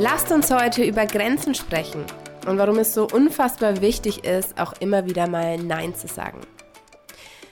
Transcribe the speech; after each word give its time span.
Lasst 0.00 0.32
uns 0.32 0.50
heute 0.50 0.82
über 0.82 1.04
Grenzen 1.04 1.54
sprechen 1.54 2.06
und 2.46 2.56
warum 2.56 2.78
es 2.78 2.94
so 2.94 3.06
unfassbar 3.06 3.82
wichtig 3.82 4.24
ist, 4.24 4.58
auch 4.58 4.72
immer 4.80 5.04
wieder 5.04 5.28
mal 5.28 5.58
Nein 5.58 5.94
zu 5.94 6.08
sagen. 6.08 6.40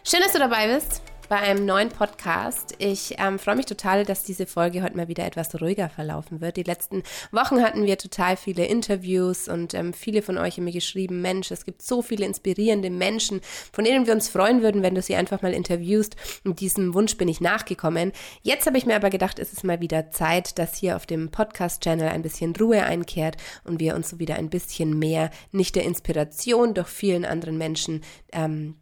Schön, 0.02 0.20
dass 0.22 0.32
du 0.32 0.38
dabei 0.38 0.74
bist 0.74 1.02
bei 1.28 1.36
einem 1.36 1.64
neuen 1.66 1.90
Podcast. 1.90 2.74
Ich 2.78 3.14
ähm, 3.18 3.38
freue 3.38 3.56
mich 3.56 3.66
total, 3.66 4.04
dass 4.04 4.24
diese 4.24 4.46
Folge 4.46 4.82
heute 4.82 4.96
mal 4.96 5.08
wieder 5.08 5.24
etwas 5.24 5.54
ruhiger 5.60 5.88
verlaufen 5.88 6.40
wird. 6.40 6.56
Die 6.56 6.62
letzten 6.62 7.02
Wochen 7.30 7.62
hatten 7.62 7.84
wir 7.84 7.98
total 7.98 8.36
viele 8.36 8.66
Interviews 8.66 9.48
und 9.48 9.74
ähm, 9.74 9.92
viele 9.92 10.22
von 10.22 10.38
euch 10.38 10.56
haben 10.56 10.64
mir 10.64 10.72
geschrieben, 10.72 11.22
Mensch, 11.22 11.50
es 11.50 11.64
gibt 11.64 11.82
so 11.82 12.02
viele 12.02 12.26
inspirierende 12.26 12.90
Menschen, 12.90 13.40
von 13.72 13.84
denen 13.84 14.06
wir 14.06 14.14
uns 14.14 14.28
freuen 14.28 14.62
würden, 14.62 14.82
wenn 14.82 14.94
du 14.94 15.02
sie 15.02 15.14
einfach 15.14 15.42
mal 15.42 15.52
interviewst. 15.52 16.16
Und 16.44 16.60
diesem 16.60 16.94
Wunsch 16.94 17.16
bin 17.16 17.28
ich 17.28 17.40
nachgekommen. 17.40 18.12
Jetzt 18.42 18.66
habe 18.66 18.78
ich 18.78 18.86
mir 18.86 18.96
aber 18.96 19.10
gedacht, 19.10 19.38
es 19.38 19.52
ist 19.52 19.64
mal 19.64 19.80
wieder 19.80 20.10
Zeit, 20.10 20.58
dass 20.58 20.76
hier 20.76 20.96
auf 20.96 21.06
dem 21.06 21.30
Podcast-Channel 21.30 22.08
ein 22.08 22.22
bisschen 22.22 22.56
Ruhe 22.56 22.82
einkehrt 22.82 23.36
und 23.64 23.80
wir 23.80 23.94
uns 23.94 24.10
so 24.10 24.18
wieder 24.18 24.36
ein 24.36 24.50
bisschen 24.50 24.98
mehr 24.98 25.30
nicht 25.52 25.76
der 25.76 25.84
Inspiration 25.84 26.74
durch 26.74 26.88
vielen 26.88 27.24
anderen 27.24 27.58
Menschen 27.58 28.02
ähm, 28.32 28.76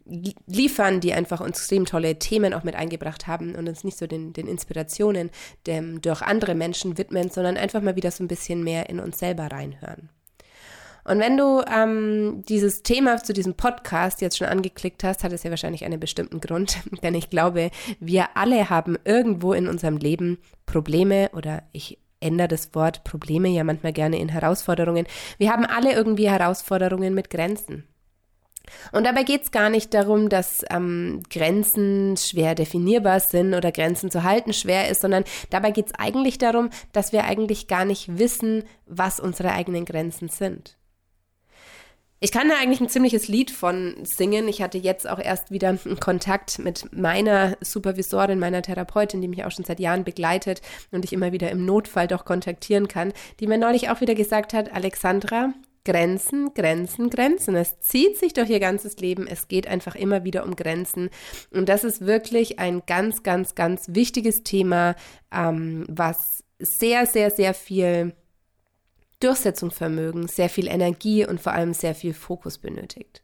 liefern, 0.45 1.01
die 1.01 1.13
einfach 1.13 1.41
uns 1.41 1.57
extrem 1.57 1.85
tolle 1.85 2.17
Themen 2.17 2.36
Themen 2.37 2.53
auch 2.53 2.63
mit 2.63 2.75
eingebracht 2.75 3.25
haben 3.25 3.55
und 3.55 3.67
uns 3.67 3.83
nicht 3.83 3.97
so 3.97 4.05
den, 4.05 4.31
den 4.31 4.47
Inspirationen 4.47 5.31
dem, 5.65 6.01
durch 6.01 6.21
andere 6.21 6.53
Menschen 6.53 6.99
widmen, 6.99 7.31
sondern 7.31 7.57
einfach 7.57 7.81
mal 7.81 7.95
wieder 7.95 8.11
so 8.11 8.23
ein 8.23 8.27
bisschen 8.27 8.63
mehr 8.63 8.89
in 8.89 8.99
uns 8.99 9.17
selber 9.17 9.47
reinhören. 9.51 10.09
Und 11.03 11.19
wenn 11.19 11.35
du 11.35 11.63
ähm, 11.67 12.43
dieses 12.47 12.83
Thema 12.83 13.23
zu 13.23 13.33
diesem 13.33 13.55
Podcast 13.55 14.21
jetzt 14.21 14.37
schon 14.37 14.47
angeklickt 14.47 15.03
hast, 15.03 15.23
hat 15.23 15.31
es 15.31 15.41
ja 15.41 15.49
wahrscheinlich 15.49 15.83
einen 15.83 15.99
bestimmten 15.99 16.39
Grund. 16.39 16.77
Denn 17.01 17.15
ich 17.15 17.31
glaube, 17.31 17.71
wir 17.99 18.35
alle 18.35 18.69
haben 18.69 18.97
irgendwo 19.03 19.53
in 19.53 19.67
unserem 19.67 19.97
Leben 19.97 20.37
Probleme 20.67 21.31
oder 21.33 21.63
ich 21.71 21.97
ändere 22.19 22.49
das 22.49 22.75
Wort 22.75 23.03
Probleme 23.03 23.47
ja 23.47 23.63
manchmal 23.63 23.93
gerne 23.93 24.19
in 24.19 24.29
Herausforderungen. 24.29 25.07
Wir 25.39 25.51
haben 25.51 25.65
alle 25.65 25.93
irgendwie 25.93 26.29
Herausforderungen 26.29 27.15
mit 27.15 27.31
Grenzen. 27.31 27.87
Und 28.91 29.05
dabei 29.05 29.23
geht 29.23 29.43
es 29.43 29.51
gar 29.51 29.69
nicht 29.69 29.93
darum, 29.93 30.29
dass 30.29 30.63
ähm, 30.69 31.23
Grenzen 31.29 32.17
schwer 32.17 32.55
definierbar 32.55 33.19
sind 33.19 33.53
oder 33.53 33.71
Grenzen 33.71 34.11
zu 34.11 34.23
halten 34.23 34.53
schwer 34.53 34.89
ist, 34.89 35.01
sondern 35.01 35.23
dabei 35.49 35.71
geht 35.71 35.87
es 35.87 35.95
eigentlich 35.95 36.37
darum, 36.37 36.69
dass 36.93 37.11
wir 37.11 37.25
eigentlich 37.25 37.67
gar 37.67 37.85
nicht 37.85 38.17
wissen, 38.17 38.63
was 38.85 39.19
unsere 39.19 39.51
eigenen 39.51 39.85
Grenzen 39.85 40.29
sind. 40.29 40.77
Ich 42.19 42.31
kann 42.31 42.49
da 42.49 42.55
eigentlich 42.59 42.81
ein 42.81 42.89
ziemliches 42.89 43.27
Lied 43.27 43.51
von 43.51 43.93
singen. 44.01 44.47
Ich 44.47 44.63
hatte 44.63 44.79
jetzt 44.79 45.07
auch 45.07 45.19
erst 45.19 45.51
wieder 45.51 45.77
Kontakt 45.99 46.57
mit 46.57 46.91
meiner 46.91 47.55
Supervisorin, 47.61 48.39
meiner 48.39 48.63
Therapeutin, 48.63 49.21
die 49.21 49.27
mich 49.27 49.45
auch 49.45 49.51
schon 49.51 49.65
seit 49.65 49.79
Jahren 49.79 50.03
begleitet 50.03 50.61
und 50.89 51.05
ich 51.05 51.13
immer 51.13 51.31
wieder 51.31 51.51
im 51.51 51.63
Notfall 51.63 52.07
doch 52.07 52.25
kontaktieren 52.25 52.87
kann, 52.87 53.13
die 53.39 53.45
mir 53.45 53.59
neulich 53.59 53.91
auch 53.91 54.01
wieder 54.01 54.15
gesagt 54.15 54.53
hat, 54.53 54.73
Alexandra, 54.73 55.53
Grenzen, 55.87 56.53
Grenzen, 56.53 57.09
Grenzen. 57.09 57.55
Es 57.55 57.79
zieht 57.79 58.17
sich 58.17 58.33
durch 58.33 58.49
ihr 58.49 58.59
ganzes 58.59 58.97
Leben. 58.97 59.25
Es 59.25 59.47
geht 59.47 59.67
einfach 59.67 59.95
immer 59.95 60.25
wieder 60.25 60.43
um 60.43 60.57
Grenzen. 60.57 61.09
Und 61.49 61.69
das 61.69 61.85
ist 61.85 62.05
wirklich 62.05 62.59
ein 62.59 62.83
ganz, 62.85 63.23
ganz, 63.23 63.55
ganz 63.55 63.85
wichtiges 63.93 64.43
Thema, 64.43 64.97
ähm, 65.33 65.85
was 65.87 66.43
sehr, 66.59 67.05
sehr, 67.05 67.31
sehr 67.31 67.53
viel 67.53 68.13
Durchsetzungsvermögen, 69.21 70.27
sehr 70.27 70.49
viel 70.49 70.67
Energie 70.67 71.25
und 71.25 71.39
vor 71.39 71.53
allem 71.53 71.73
sehr 71.73 71.95
viel 71.95 72.13
Fokus 72.13 72.57
benötigt. 72.57 73.23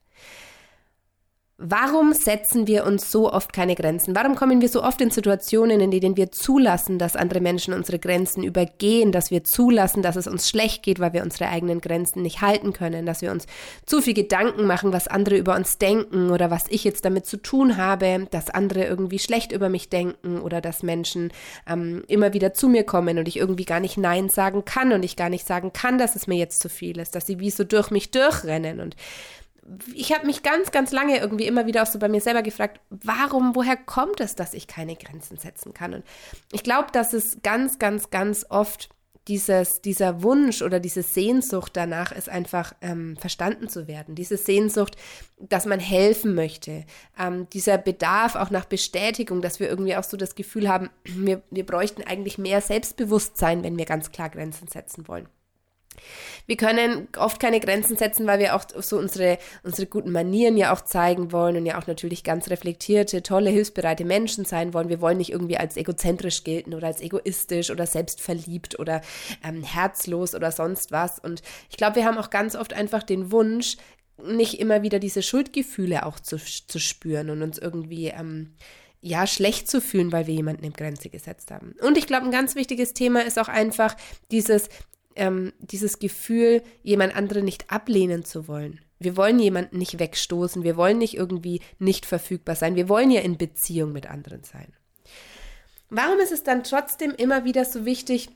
Warum 1.66 2.12
setzen 2.12 2.68
wir 2.68 2.86
uns 2.86 3.10
so 3.10 3.32
oft 3.32 3.54
keine 3.54 3.76
Grenzen? 3.76 4.14
Warum 4.18 4.36
kommen 4.36 4.60
wir 4.60 4.68
so 4.68 4.84
oft 4.84 5.00
in 5.00 5.12
Situationen, 5.12 5.80
in 5.80 5.92
denen 5.92 6.18
wir 6.18 6.30
zulassen, 6.30 7.00
dass 7.00 7.16
andere 7.16 7.40
Menschen 7.40 7.74
unsere 7.74 8.00
Grenzen 8.00 8.44
übergehen, 8.44 9.14
dass 9.14 9.32
wir 9.32 9.46
zulassen, 9.46 10.04
dass 10.04 10.18
es 10.18 10.28
uns 10.28 10.50
schlecht 10.50 10.84
geht, 10.84 11.00
weil 11.00 11.14
wir 11.14 11.24
unsere 11.24 11.48
eigenen 11.48 11.80
Grenzen 11.80 12.22
nicht 12.22 12.42
halten 12.42 12.74
können, 12.74 13.06
dass 13.06 13.22
wir 13.22 13.32
uns 13.32 13.48
zu 13.86 14.02
viel 14.02 14.14
Gedanken 14.14 14.66
machen, 14.66 14.92
was 14.92 15.08
andere 15.08 15.38
über 15.38 15.56
uns 15.56 15.78
denken 15.78 16.32
oder 16.32 16.52
was 16.52 16.66
ich 16.68 16.84
jetzt 16.84 17.06
damit 17.06 17.26
zu 17.26 17.38
tun 17.38 17.78
habe, 17.78 18.28
dass 18.30 18.50
andere 18.50 18.84
irgendwie 18.84 19.20
schlecht 19.20 19.54
über 19.54 19.70
mich 19.70 19.88
denken 19.88 20.42
oder 20.42 20.60
dass 20.60 20.84
Menschen 20.84 21.32
ähm, 21.66 22.04
immer 22.10 22.34
wieder 22.34 22.54
zu 22.54 22.68
mir 22.68 22.84
kommen 22.84 23.18
und 23.18 23.30
ich 23.30 23.38
irgendwie 23.38 23.64
gar 23.64 23.80
nicht 23.80 23.96
Nein 23.98 24.28
sagen 24.28 24.66
kann 24.66 24.92
und 24.92 25.06
ich 25.06 25.16
gar 25.16 25.30
nicht 25.30 25.48
sagen 25.48 25.72
kann, 25.72 25.98
dass 25.98 26.18
es 26.18 26.28
mir 26.28 26.36
jetzt 26.36 26.60
zu 26.60 26.68
viel 26.68 27.00
ist, 27.00 27.16
dass 27.16 27.26
sie 27.26 27.40
wie 27.40 27.52
so 27.52 27.64
durch 27.64 27.90
mich 27.90 28.12
durchrennen 28.12 28.82
und 28.82 28.98
ich 29.94 30.14
habe 30.14 30.26
mich 30.26 30.44
ganz, 30.44 30.72
ganz 30.72 30.92
lange 30.92 31.18
irgendwie 31.20 31.46
immer 31.46 31.66
wieder 31.66 31.84
auch 31.84 31.88
so 31.88 32.00
bei 32.00 32.10
mir 32.10 32.22
selber 32.22 32.42
gefragt, 32.42 32.80
warum, 32.90 33.56
woher 33.56 33.78
kommt 33.78 34.20
es, 34.20 34.36
dass 34.36 34.54
ich 34.54 34.68
keine 34.68 34.96
Grenzen 34.96 35.38
setzen 35.38 35.74
kann? 35.74 35.94
Und 35.94 36.04
ich 36.52 36.64
glaube, 36.64 36.88
dass 36.92 37.14
es 37.14 37.42
ganz, 37.44 37.80
ganz, 37.80 38.10
ganz 38.10 38.46
oft 38.50 38.90
dieses, 39.28 39.82
dieser 39.82 40.22
Wunsch 40.22 40.62
oder 40.62 40.82
diese 40.82 41.02
Sehnsucht 41.02 41.78
danach 41.78 42.12
ist 42.12 42.28
einfach 42.28 42.76
ähm, 42.82 43.16
verstanden 43.18 43.70
zu 43.70 43.88
werden. 43.88 44.16
Diese 44.16 44.36
Sehnsucht, 44.36 44.98
dass 45.40 45.66
man 45.66 45.80
helfen 45.80 46.36
möchte. 46.36 46.86
Ähm, 47.18 47.48
dieser 47.52 47.78
Bedarf 47.78 48.36
auch 48.36 48.50
nach 48.50 48.66
Bestätigung, 48.66 49.42
dass 49.42 49.62
wir 49.62 49.70
irgendwie 49.70 49.96
auch 49.96 50.04
so 50.04 50.18
das 50.18 50.36
Gefühl 50.36 50.68
haben, 50.68 50.90
wir, 51.06 51.42
wir 51.52 51.66
bräuchten 51.66 52.04
eigentlich 52.04 52.38
mehr 52.38 52.60
Selbstbewusstsein, 52.60 53.64
wenn 53.64 53.78
wir 53.78 53.86
ganz 53.86 54.12
klar 54.12 54.30
Grenzen 54.30 54.68
setzen 54.68 55.08
wollen. 55.08 55.30
Wir 56.46 56.58
können 56.58 57.08
oft 57.18 57.40
keine 57.40 57.60
Grenzen 57.60 57.98
setzen, 57.98 58.28
weil 58.28 58.40
wir 58.40 58.56
auch 58.56 58.66
so 58.82 58.98
unsere, 58.98 59.38
unsere 59.64 59.88
guten 59.88 60.12
Manieren 60.12 60.58
ja 60.58 60.74
auch 60.74 60.82
zeigen 60.82 61.32
wollen 61.32 61.58
und 61.58 61.66
ja 61.66 61.80
auch 61.80 61.88
natürlich 61.88 62.24
ganz 62.24 62.50
reflektierte, 62.50 63.24
tolle, 63.24 63.50
hilfsbereite 63.50 64.06
Menschen 64.06 64.46
sein 64.46 64.74
wollen. 64.74 64.90
Wir 64.90 65.02
wollen 65.02 65.18
nicht 65.18 65.32
irgendwie 65.32 65.58
als 65.58 65.78
egozentrisch 65.78 66.44
gelten 66.44 66.74
oder 66.74 66.88
als 66.88 67.02
egoistisch 67.02 67.72
oder 67.72 67.86
selbstverliebt 67.86 68.80
oder 68.80 69.02
ähm, 69.44 69.64
herzlos 69.64 70.36
oder 70.36 70.52
sonst 70.52 70.92
was. 70.92 71.20
Und 71.20 71.42
ich 71.70 71.78
glaube, 71.78 71.98
wir 71.98 72.06
haben 72.06 72.18
auch 72.18 72.30
ganz 72.30 72.56
oft 72.56 72.74
einfach 72.74 73.04
den 73.04 73.32
Wunsch, 73.32 73.78
nicht 74.22 74.60
immer 74.60 74.84
wieder 74.84 75.00
diese 75.00 75.24
Schuldgefühle 75.24 76.06
auch 76.06 76.20
zu, 76.20 76.38
zu 76.38 76.80
spüren 76.80 77.30
und 77.30 77.42
uns 77.42 77.58
irgendwie 77.58 78.08
ähm, 78.08 78.54
ja, 79.02 79.28
schlecht 79.28 79.70
zu 79.70 79.82
fühlen, 79.82 80.12
weil 80.12 80.28
wir 80.28 80.34
jemanden 80.34 80.64
im 80.64 80.74
Grenze 80.74 81.10
gesetzt 81.10 81.52
haben. 81.52 81.76
Und 81.82 81.98
ich 81.98 82.08
glaube, 82.08 82.26
ein 82.26 82.32
ganz 82.32 82.56
wichtiges 82.56 82.94
Thema 82.94 83.22
ist 83.22 83.38
auch 83.38 83.50
einfach 83.50 83.98
dieses, 84.32 84.70
ähm, 85.16 85.54
dieses 85.60 86.00
Gefühl, 86.00 86.62
jemand 86.82 87.16
anderen 87.16 87.46
nicht 87.46 87.72
ablehnen 87.72 88.26
zu 88.26 88.48
wollen. 88.48 88.82
Wir 89.00 89.18
wollen 89.18 89.40
jemanden 89.40 89.78
nicht 89.78 90.00
wegstoßen, 90.00 90.64
wir 90.64 90.78
wollen 90.78 90.98
nicht 90.98 91.16
irgendwie 91.16 91.62
nicht 91.80 92.06
verfügbar 92.06 92.56
sein, 92.56 92.76
wir 92.76 92.88
wollen 92.88 93.12
ja 93.12 93.22
in 93.22 93.38
Beziehung 93.38 93.92
mit 93.92 94.10
anderen 94.10 94.44
sein. 94.44 94.74
Warum 95.90 96.20
ist 96.20 96.32
es 96.32 96.44
dann 96.44 96.64
trotzdem 96.64 97.12
immer 97.12 97.44
wieder 97.44 97.66
so 97.66 97.86
wichtig, 97.86 98.30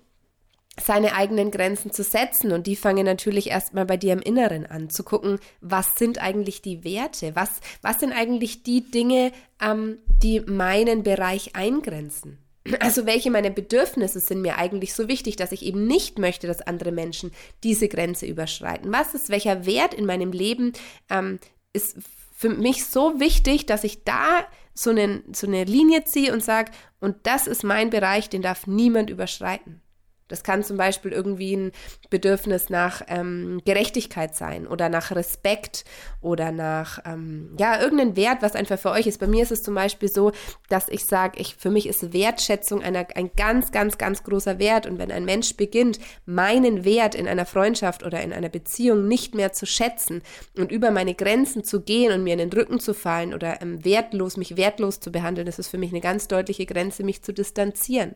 seine 0.80 1.16
eigenen 1.16 1.52
Grenzen 1.52 1.92
zu 1.92 2.04
setzen. 2.04 2.52
Und 2.52 2.68
die 2.68 2.76
fangen 2.76 3.06
natürlich 3.06 3.50
erstmal 3.50 3.86
bei 3.86 3.98
dir 3.98 4.14
im 4.14 4.22
Inneren 4.22 4.66
an, 4.66 4.90
zu 4.90 5.04
gucken, 5.04 5.40
was 5.62 5.96
sind 5.96 6.22
eigentlich 6.22 6.62
die 6.62 6.84
Werte? 6.84 7.36
Was, 7.36 7.50
was 7.82 8.00
sind 8.00 8.14
eigentlich 8.14 8.64
die 8.64 8.90
Dinge, 8.90 9.32
ähm, 9.62 10.00
die 10.22 10.42
meinen 10.42 11.04
Bereich 11.04 11.56
eingrenzen? 11.56 12.38
Also 12.80 13.06
welche 13.06 13.32
meiner 13.32 13.50
Bedürfnisse 13.50 14.20
sind 14.20 14.42
mir 14.42 14.58
eigentlich 14.58 14.94
so 14.94 15.08
wichtig, 15.08 15.36
dass 15.36 15.52
ich 15.52 15.64
eben 15.64 15.88
nicht 15.88 16.20
möchte, 16.20 16.48
dass 16.48 16.62
andere 16.62 16.92
Menschen 16.92 17.32
diese 17.64 17.88
Grenze 17.88 18.26
überschreiten? 18.26 18.92
Was 18.92 19.14
ist, 19.14 19.30
welcher 19.30 19.66
Wert 19.66 19.94
in 19.94 20.06
meinem 20.06 20.32
Leben 20.32 20.74
ähm, 21.10 21.40
ist 21.74 21.98
für 22.36 22.50
mich 22.50 22.86
so 22.86 23.20
wichtig, 23.20 23.66
dass 23.66 23.84
ich 23.84 24.04
da 24.04 24.46
so, 24.74 24.92
einen, 24.92 25.24
so 25.34 25.48
eine 25.48 25.64
Linie 25.64 26.04
ziehe 26.04 26.32
und 26.32 26.44
sage, 26.44 26.72
und 27.00 27.16
das 27.24 27.48
ist 27.48 27.64
mein 27.64 27.90
Bereich, 27.90 28.30
den 28.30 28.42
darf 28.42 28.68
niemand 28.68 29.10
überschreiten. 29.10 29.82
Das 30.28 30.44
kann 30.44 30.64
zum 30.64 30.78
Beispiel 30.78 31.12
irgendwie 31.12 31.56
ein 31.56 31.72
Bedürfnis 32.10 32.70
nach 32.70 33.02
ähm, 33.08 33.62
Gerechtigkeit 33.66 34.36
sein 34.36 34.68
oder 34.68 34.90
nach 34.90 35.12
Respekt 35.12 35.86
oder 36.22 36.52
nach, 36.52 37.00
ähm, 37.06 37.56
ja, 37.58 37.82
irgendein 37.82 38.16
Wert, 38.16 38.42
was 38.42 38.56
einfach 38.56 38.80
für 38.80 38.92
euch 38.92 39.08
ist. 39.08 39.20
Bei 39.20 39.28
mir 39.28 39.44
ist 39.44 39.52
es 39.52 39.64
zum 39.64 39.76
Beispiel 39.76 40.10
so, 40.10 40.32
dass 40.70 40.90
ich 40.90 41.06
sage, 41.06 41.40
ich, 41.40 41.56
für 41.56 41.70
mich 41.70 41.88
ist 41.88 42.14
Wertschätzung 42.14 42.84
einer, 42.84 43.08
ein 43.16 43.32
ganz, 43.38 43.72
ganz, 43.72 43.98
ganz 43.98 44.24
großer 44.24 44.60
Wert. 44.60 44.86
Und 44.86 45.00
wenn 45.00 45.12
ein 45.12 45.26
Mensch 45.26 45.56
beginnt, 45.56 46.00
meinen 46.26 46.84
Wert 46.84 47.16
in 47.16 47.28
einer 47.28 47.46
Freundschaft 47.46 48.04
oder 48.04 48.22
in 48.22 48.34
einer 48.34 48.50
Beziehung 48.50 49.08
nicht 49.08 49.36
mehr 49.36 49.54
zu 49.54 49.66
schätzen 49.66 50.22
und 50.58 50.72
über 50.72 50.92
meine 50.92 51.16
Grenzen 51.16 51.64
zu 51.64 51.82
gehen 51.82 52.12
und 52.12 52.24
mir 52.24 52.34
in 52.34 52.40
den 52.40 52.54
Rücken 52.54 52.80
zu 52.80 52.94
fallen 52.94 53.34
oder 53.34 53.62
ähm, 53.62 53.84
wertlos, 53.86 54.38
mich 54.38 54.58
wertlos 54.58 55.00
zu 55.00 55.12
behandeln, 55.12 55.46
das 55.46 55.60
ist 55.60 55.70
für 55.70 55.78
mich 55.78 55.92
eine 55.92 56.02
ganz 56.02 56.28
deutliche 56.28 56.66
Grenze, 56.66 57.04
mich 57.04 57.22
zu 57.24 57.34
distanzieren. 57.34 58.16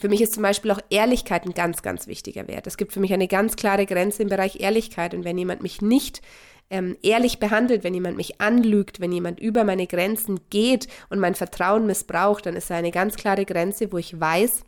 Für 0.00 0.08
mich 0.08 0.22
ist 0.22 0.32
zum 0.32 0.42
Beispiel 0.42 0.70
auch 0.70 0.80
Ehrlichkeit 0.88 1.44
ein 1.44 1.52
ganz, 1.52 1.82
ganz 1.82 2.06
wichtiger 2.06 2.48
Wert. 2.48 2.66
Es 2.66 2.78
gibt 2.78 2.94
für 2.94 3.00
mich 3.00 3.12
eine 3.12 3.28
ganz 3.28 3.56
klare 3.56 3.84
Grenze 3.84 4.22
im 4.22 4.30
Bereich 4.30 4.58
Ehrlichkeit. 4.58 5.12
Und 5.12 5.24
wenn 5.24 5.36
jemand 5.36 5.62
mich 5.62 5.82
nicht 5.82 6.22
ähm, 6.70 6.96
ehrlich 7.02 7.38
behandelt, 7.38 7.84
wenn 7.84 7.92
jemand 7.92 8.16
mich 8.16 8.40
anlügt, 8.40 9.00
wenn 9.00 9.12
jemand 9.12 9.40
über 9.40 9.62
meine 9.62 9.86
Grenzen 9.86 10.40
geht 10.48 10.88
und 11.10 11.18
mein 11.18 11.34
Vertrauen 11.34 11.86
missbraucht, 11.86 12.46
dann 12.46 12.56
ist 12.56 12.70
da 12.70 12.76
eine 12.76 12.92
ganz 12.92 13.16
klare 13.16 13.44
Grenze, 13.44 13.92
wo 13.92 13.98
ich 13.98 14.18
weiß, 14.18 14.62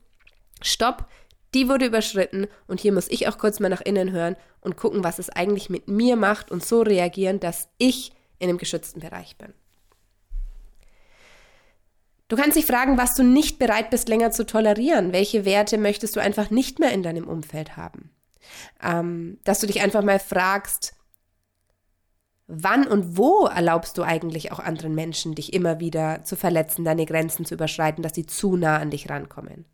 stopp, 0.61 1.06
die 1.55 1.67
wurde 1.67 1.87
überschritten 1.87 2.46
und 2.67 2.81
hier 2.81 2.93
muss 2.93 3.11
ich 3.11 3.26
auch 3.26 3.38
kurz 3.38 3.58
mal 3.58 3.70
nach 3.70 3.81
innen 3.81 4.12
hören 4.12 4.37
und 4.61 4.76
gucken, 4.76 5.02
was 5.02 5.19
es 5.19 5.31
eigentlich 5.31 5.70
mit 5.70 5.88
mir 5.88 6.17
macht 6.17 6.50
und 6.50 6.62
so 6.62 6.82
reagieren, 6.82 7.40
dass 7.40 7.69
ich 7.79 8.12
in 8.38 8.50
einem 8.50 8.58
geschützten 8.58 9.00
Bereich 9.00 9.38
bin. 9.38 9.55
Du 12.32 12.38
kannst 12.38 12.56
dich 12.56 12.64
fragen, 12.64 12.96
was 12.96 13.14
du 13.14 13.25
nicht 13.25 13.58
bereit 13.58 13.90
bist, 13.90 14.08
länger 14.08 14.31
zu 14.31 14.46
tolerieren. 14.46 15.12
Welche 15.12 15.44
Werte 15.44 15.76
möchtest 15.76 16.17
du 16.17 16.20
einfach 16.20 16.49
nicht 16.49 16.79
mehr 16.79 16.90
in 16.90 17.02
deinem 17.02 17.29
Umfeld 17.29 17.76
haben? 17.76 18.11
Ähm, 18.82 19.38
dass 19.44 19.61
du 19.61 19.67
dich 19.67 19.82
einfach 19.82 20.02
mal 20.02 20.19
fragst, 20.19 20.94
wann 22.46 22.87
und 22.87 23.19
wo 23.19 23.44
erlaubst 23.44 23.99
du 23.99 24.02
eigentlich 24.02 24.50
auch 24.50 24.61
anderen 24.61 24.94
Menschen, 24.94 25.34
dich 25.34 25.52
immer 25.52 25.79
wieder 25.79 26.25
zu 26.25 26.34
verletzen, 26.34 26.87
deine 26.87 27.05
Grenzen 27.05 27.44
zu 27.44 27.52
überschreiten, 27.52 28.02
dass 28.02 28.14
sie 28.14 28.25
zu 28.25 28.56
nah 28.56 28.79
an 28.79 28.88
dich 28.88 29.11
rankommen? 29.11 29.67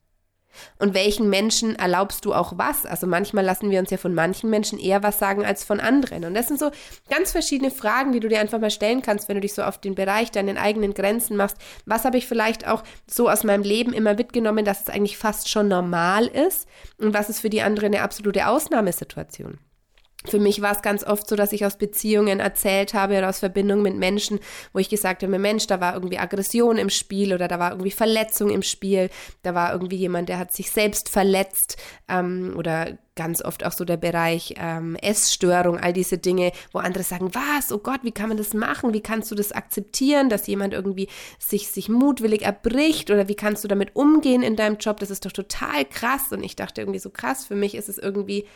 Und 0.78 0.94
welchen 0.94 1.28
Menschen 1.28 1.76
erlaubst 1.76 2.24
du 2.24 2.34
auch 2.34 2.54
was? 2.56 2.86
Also 2.86 3.06
manchmal 3.06 3.44
lassen 3.44 3.70
wir 3.70 3.78
uns 3.78 3.90
ja 3.90 3.96
von 3.96 4.14
manchen 4.14 4.50
Menschen 4.50 4.78
eher 4.78 5.02
was 5.02 5.18
sagen 5.18 5.44
als 5.44 5.64
von 5.64 5.80
anderen. 5.80 6.24
Und 6.24 6.34
das 6.34 6.48
sind 6.48 6.58
so 6.58 6.70
ganz 7.08 7.32
verschiedene 7.32 7.70
Fragen, 7.70 8.12
die 8.12 8.20
du 8.20 8.28
dir 8.28 8.40
einfach 8.40 8.58
mal 8.58 8.70
stellen 8.70 9.02
kannst, 9.02 9.28
wenn 9.28 9.36
du 9.36 9.40
dich 9.40 9.54
so 9.54 9.62
auf 9.62 9.78
den 9.78 9.94
Bereich 9.94 10.30
deinen 10.30 10.58
eigenen 10.58 10.94
Grenzen 10.94 11.36
machst. 11.36 11.56
Was 11.86 12.04
habe 12.04 12.18
ich 12.18 12.26
vielleicht 12.26 12.66
auch 12.66 12.82
so 13.06 13.28
aus 13.28 13.44
meinem 13.44 13.62
Leben 13.62 13.92
immer 13.92 14.14
mitgenommen, 14.14 14.64
dass 14.64 14.82
es 14.82 14.88
eigentlich 14.88 15.18
fast 15.18 15.48
schon 15.48 15.68
normal 15.68 16.26
ist? 16.26 16.68
Und 16.98 17.14
was 17.14 17.28
ist 17.28 17.40
für 17.40 17.50
die 17.50 17.62
andere 17.62 17.86
eine 17.86 18.02
absolute 18.02 18.46
Ausnahmesituation? 18.48 19.58
Für 20.24 20.40
mich 20.40 20.60
war 20.60 20.72
es 20.72 20.82
ganz 20.82 21.04
oft 21.04 21.28
so, 21.28 21.36
dass 21.36 21.52
ich 21.52 21.64
aus 21.64 21.78
Beziehungen 21.78 22.40
erzählt 22.40 22.92
habe 22.92 23.18
oder 23.18 23.28
aus 23.28 23.38
Verbindungen 23.38 23.84
mit 23.84 23.96
Menschen, 23.96 24.40
wo 24.72 24.80
ich 24.80 24.88
gesagt 24.88 25.22
habe, 25.22 25.38
Mensch, 25.38 25.68
da 25.68 25.80
war 25.80 25.94
irgendwie 25.94 26.18
Aggression 26.18 26.76
im 26.76 26.90
Spiel 26.90 27.32
oder 27.32 27.46
da 27.46 27.60
war 27.60 27.70
irgendwie 27.70 27.92
Verletzung 27.92 28.50
im 28.50 28.62
Spiel, 28.62 29.10
da 29.42 29.54
war 29.54 29.72
irgendwie 29.72 29.96
jemand, 29.96 30.28
der 30.28 30.38
hat 30.38 30.52
sich 30.52 30.72
selbst 30.72 31.08
verletzt 31.08 31.76
ähm, 32.08 32.54
oder 32.56 32.98
ganz 33.14 33.44
oft 33.44 33.64
auch 33.64 33.72
so 33.72 33.84
der 33.84 33.96
Bereich 33.96 34.54
ähm, 34.58 34.96
Essstörung, 34.96 35.78
all 35.78 35.92
diese 35.92 36.18
Dinge, 36.18 36.50
wo 36.72 36.78
andere 36.80 37.04
sagen, 37.04 37.32
was, 37.32 37.70
oh 37.70 37.78
Gott, 37.78 38.00
wie 38.02 38.12
kann 38.12 38.28
man 38.28 38.38
das 38.38 38.54
machen? 38.54 38.94
Wie 38.94 39.00
kannst 39.00 39.30
du 39.30 39.36
das 39.36 39.52
akzeptieren, 39.52 40.30
dass 40.30 40.48
jemand 40.48 40.74
irgendwie 40.74 41.08
sich, 41.38 41.68
sich 41.68 41.88
mutwillig 41.88 42.42
erbricht 42.42 43.10
oder 43.12 43.28
wie 43.28 43.36
kannst 43.36 43.62
du 43.62 43.68
damit 43.68 43.94
umgehen 43.94 44.42
in 44.42 44.56
deinem 44.56 44.78
Job? 44.78 44.98
Das 44.98 45.10
ist 45.10 45.24
doch 45.24 45.32
total 45.32 45.84
krass. 45.84 46.32
Und 46.32 46.42
ich 46.42 46.56
dachte 46.56 46.80
irgendwie 46.80 47.00
so 47.00 47.10
krass, 47.10 47.44
für 47.44 47.56
mich 47.56 47.76
ist 47.76 47.88
es 47.88 47.98
irgendwie 47.98 48.46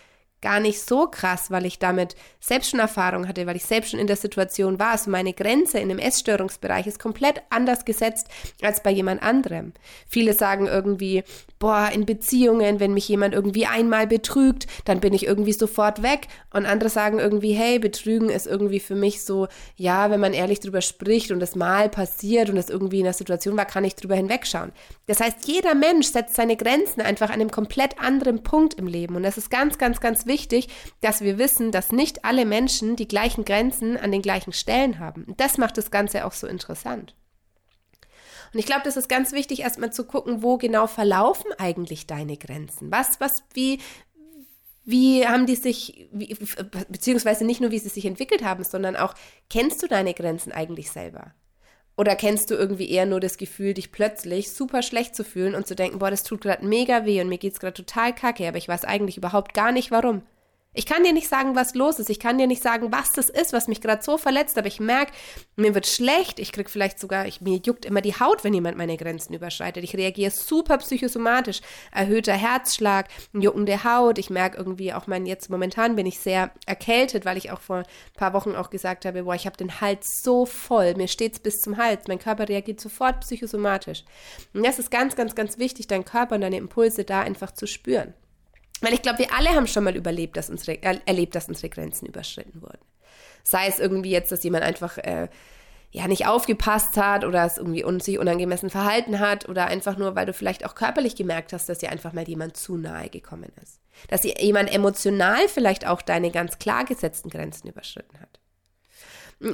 gar 0.42 0.60
nicht 0.60 0.82
so 0.82 1.06
krass, 1.06 1.50
weil 1.50 1.64
ich 1.64 1.78
damit 1.78 2.16
selbst 2.40 2.70
schon 2.70 2.80
Erfahrung 2.80 3.28
hatte, 3.28 3.46
weil 3.46 3.56
ich 3.56 3.64
selbst 3.64 3.92
schon 3.92 4.00
in 4.00 4.08
der 4.08 4.16
Situation 4.16 4.78
war. 4.78 4.90
Also 4.90 5.10
meine 5.10 5.32
Grenze 5.32 5.78
in 5.78 5.88
dem 5.88 5.98
Essstörungsbereich 5.98 6.86
ist 6.86 6.98
komplett 6.98 7.42
anders 7.48 7.84
gesetzt 7.84 8.26
als 8.60 8.82
bei 8.82 8.90
jemand 8.90 9.22
anderem. 9.22 9.72
Viele 10.08 10.34
sagen 10.34 10.66
irgendwie, 10.66 11.22
boah, 11.60 11.90
in 11.94 12.04
Beziehungen, 12.04 12.80
wenn 12.80 12.92
mich 12.92 13.08
jemand 13.08 13.34
irgendwie 13.34 13.66
einmal 13.66 14.08
betrügt, 14.08 14.66
dann 14.84 14.98
bin 15.00 15.14
ich 15.14 15.24
irgendwie 15.24 15.52
sofort 15.52 16.02
weg. 16.02 16.26
Und 16.52 16.66
andere 16.66 16.90
sagen 16.90 17.20
irgendwie, 17.20 17.52
hey, 17.52 17.78
Betrügen 17.78 18.28
ist 18.28 18.48
irgendwie 18.48 18.80
für 18.80 18.96
mich 18.96 19.22
so, 19.22 19.46
ja, 19.76 20.10
wenn 20.10 20.20
man 20.20 20.32
ehrlich 20.32 20.58
drüber 20.58 20.80
spricht 20.80 21.30
und 21.30 21.38
das 21.38 21.54
mal 21.54 21.88
passiert 21.88 22.50
und 22.50 22.56
das 22.56 22.68
irgendwie 22.68 22.98
in 22.98 23.04
der 23.04 23.12
Situation 23.12 23.56
war, 23.56 23.64
kann 23.64 23.84
ich 23.84 23.94
drüber 23.94 24.16
hinwegschauen. 24.16 24.72
Das 25.06 25.20
heißt, 25.20 25.46
jeder 25.46 25.76
Mensch 25.76 26.08
setzt 26.08 26.34
seine 26.34 26.56
Grenzen 26.56 27.00
einfach 27.00 27.28
an 27.28 27.40
einem 27.40 27.52
komplett 27.52 28.00
anderen 28.00 28.42
Punkt 28.42 28.74
im 28.74 28.88
Leben. 28.88 29.14
Und 29.14 29.22
das 29.22 29.38
ist 29.38 29.48
ganz, 29.48 29.78
ganz, 29.78 30.00
ganz 30.00 30.26
wichtig, 30.26 30.31
dass 31.00 31.20
wir 31.20 31.38
wissen, 31.38 31.72
dass 31.72 31.92
nicht 31.92 32.24
alle 32.24 32.44
Menschen 32.44 32.96
die 32.96 33.08
gleichen 33.08 33.44
Grenzen 33.44 33.96
an 33.96 34.12
den 34.12 34.22
gleichen 34.22 34.52
Stellen 34.52 34.98
haben. 34.98 35.34
Das 35.36 35.58
macht 35.58 35.78
das 35.78 35.90
Ganze 35.90 36.24
auch 36.24 36.32
so 36.32 36.46
interessant. 36.46 37.14
Und 38.52 38.58
ich 38.58 38.66
glaube, 38.66 38.82
das 38.84 38.96
ist 38.96 39.08
ganz 39.08 39.32
wichtig, 39.32 39.60
erstmal 39.60 39.92
zu 39.92 40.04
gucken, 40.04 40.42
wo 40.42 40.58
genau 40.58 40.86
verlaufen 40.86 41.50
eigentlich 41.58 42.06
deine 42.06 42.36
Grenzen? 42.36 42.90
Was, 42.90 43.18
was, 43.18 43.44
wie, 43.54 43.80
wie 44.84 45.26
haben 45.26 45.46
die 45.46 45.56
sich, 45.56 46.08
wie, 46.12 46.36
beziehungsweise 46.88 47.44
nicht 47.44 47.60
nur, 47.60 47.70
wie 47.70 47.78
sie 47.78 47.88
sich 47.88 48.04
entwickelt 48.04 48.44
haben, 48.44 48.64
sondern 48.64 48.96
auch, 48.96 49.14
kennst 49.48 49.82
du 49.82 49.86
deine 49.86 50.12
Grenzen 50.12 50.52
eigentlich 50.52 50.90
selber? 50.90 51.34
Oder 51.96 52.16
kennst 52.16 52.50
du 52.50 52.54
irgendwie 52.54 52.90
eher 52.90 53.06
nur 53.06 53.20
das 53.20 53.36
Gefühl, 53.36 53.74
dich 53.74 53.92
plötzlich 53.92 54.52
super 54.52 54.82
schlecht 54.82 55.14
zu 55.14 55.24
fühlen 55.24 55.54
und 55.54 55.66
zu 55.66 55.74
denken, 55.74 55.98
boah, 55.98 56.10
das 56.10 56.22
tut 56.22 56.40
gerade 56.40 56.66
mega 56.66 57.04
weh 57.04 57.20
und 57.20 57.28
mir 57.28 57.38
geht's 57.38 57.60
gerade 57.60 57.74
total 57.74 58.14
kacke, 58.14 58.48
aber 58.48 58.56
ich 58.56 58.68
weiß 58.68 58.84
eigentlich 58.84 59.18
überhaupt 59.18 59.52
gar 59.52 59.72
nicht 59.72 59.90
warum. 59.90 60.22
Ich 60.74 60.86
kann 60.86 61.04
dir 61.04 61.12
nicht 61.12 61.28
sagen, 61.28 61.54
was 61.54 61.74
los 61.74 61.98
ist. 61.98 62.08
Ich 62.08 62.18
kann 62.18 62.38
dir 62.38 62.46
nicht 62.46 62.62
sagen, 62.62 62.92
was 62.92 63.12
das 63.12 63.28
ist, 63.28 63.52
was 63.52 63.68
mich 63.68 63.82
gerade 63.82 64.02
so 64.02 64.16
verletzt. 64.16 64.56
Aber 64.56 64.68
ich 64.68 64.80
merke, 64.80 65.12
mir 65.54 65.74
wird 65.74 65.86
schlecht. 65.86 66.38
Ich 66.38 66.50
krieg 66.50 66.70
vielleicht 66.70 66.98
sogar, 66.98 67.26
ich, 67.26 67.42
mir 67.42 67.58
juckt 67.58 67.84
immer 67.84 68.00
die 68.00 68.18
Haut, 68.18 68.42
wenn 68.42 68.54
jemand 68.54 68.78
meine 68.78 68.96
Grenzen 68.96 69.34
überschreitet. 69.34 69.84
Ich 69.84 69.94
reagiere 69.94 70.30
super 70.30 70.78
psychosomatisch. 70.78 71.60
Erhöhter 71.92 72.32
Herzschlag, 72.32 73.08
juckende 73.34 73.84
Haut. 73.84 74.16
Ich 74.18 74.30
merke 74.30 74.56
irgendwie 74.56 74.94
auch 74.94 75.06
mein, 75.06 75.26
jetzt 75.26 75.50
momentan 75.50 75.94
bin 75.94 76.06
ich 76.06 76.18
sehr 76.18 76.50
erkältet, 76.64 77.26
weil 77.26 77.36
ich 77.36 77.50
auch 77.50 77.60
vor 77.60 77.76
ein 77.78 77.84
paar 78.14 78.32
Wochen 78.32 78.54
auch 78.54 78.70
gesagt 78.70 79.04
habe, 79.04 79.24
boah, 79.24 79.34
ich 79.34 79.44
habe 79.44 79.58
den 79.58 79.82
Hals 79.82 80.22
so 80.22 80.46
voll. 80.46 80.94
Mir 80.94 81.08
steht's 81.08 81.38
bis 81.38 81.60
zum 81.60 81.76
Hals. 81.76 82.08
Mein 82.08 82.18
Körper 82.18 82.48
reagiert 82.48 82.80
sofort 82.80 83.20
psychosomatisch. 83.20 84.04
Und 84.54 84.64
das 84.64 84.78
ist 84.78 84.90
ganz, 84.90 85.16
ganz, 85.16 85.34
ganz 85.34 85.58
wichtig, 85.58 85.86
deinen 85.86 86.06
Körper 86.06 86.36
und 86.36 86.40
deine 86.40 86.56
Impulse 86.56 87.04
da 87.04 87.20
einfach 87.20 87.50
zu 87.50 87.66
spüren. 87.66 88.14
Weil 88.82 88.94
ich 88.94 89.02
glaube, 89.02 89.20
wir 89.20 89.32
alle 89.32 89.50
haben 89.50 89.66
schon 89.66 89.84
mal 89.84 89.96
überlebt, 89.96 90.36
dass 90.36 90.50
unsere, 90.50 90.82
erlebt, 90.82 91.34
dass 91.34 91.48
unsere 91.48 91.70
Grenzen 91.70 92.06
überschritten 92.06 92.60
wurden. 92.60 92.84
Sei 93.44 93.66
es 93.66 93.78
irgendwie 93.78 94.10
jetzt, 94.10 94.30
dass 94.30 94.42
jemand 94.42 94.64
einfach 94.64 94.98
äh, 94.98 95.28
ja 95.92 96.08
nicht 96.08 96.26
aufgepasst 96.26 96.96
hat 96.96 97.24
oder 97.24 97.44
es 97.44 97.58
irgendwie 97.58 97.84
un 97.84 98.00
sich 98.00 98.18
unangemessen 98.18 98.70
verhalten 98.70 99.20
hat 99.20 99.48
oder 99.48 99.66
einfach 99.66 99.96
nur, 99.96 100.16
weil 100.16 100.26
du 100.26 100.32
vielleicht 100.32 100.66
auch 100.66 100.74
körperlich 100.74 101.16
gemerkt 101.16 101.52
hast, 101.52 101.68
dass 101.68 101.78
dir 101.78 101.90
einfach 101.90 102.12
mal 102.12 102.28
jemand 102.28 102.56
zu 102.56 102.76
nahe 102.76 103.08
gekommen 103.08 103.52
ist. 103.62 103.80
Dass 104.08 104.24
jemand 104.24 104.74
emotional 104.74 105.48
vielleicht 105.48 105.86
auch 105.86 106.02
deine 106.02 106.30
ganz 106.30 106.58
klar 106.58 106.84
gesetzten 106.84 107.30
Grenzen 107.30 107.68
überschritten 107.68 108.20
hat. 108.20 108.41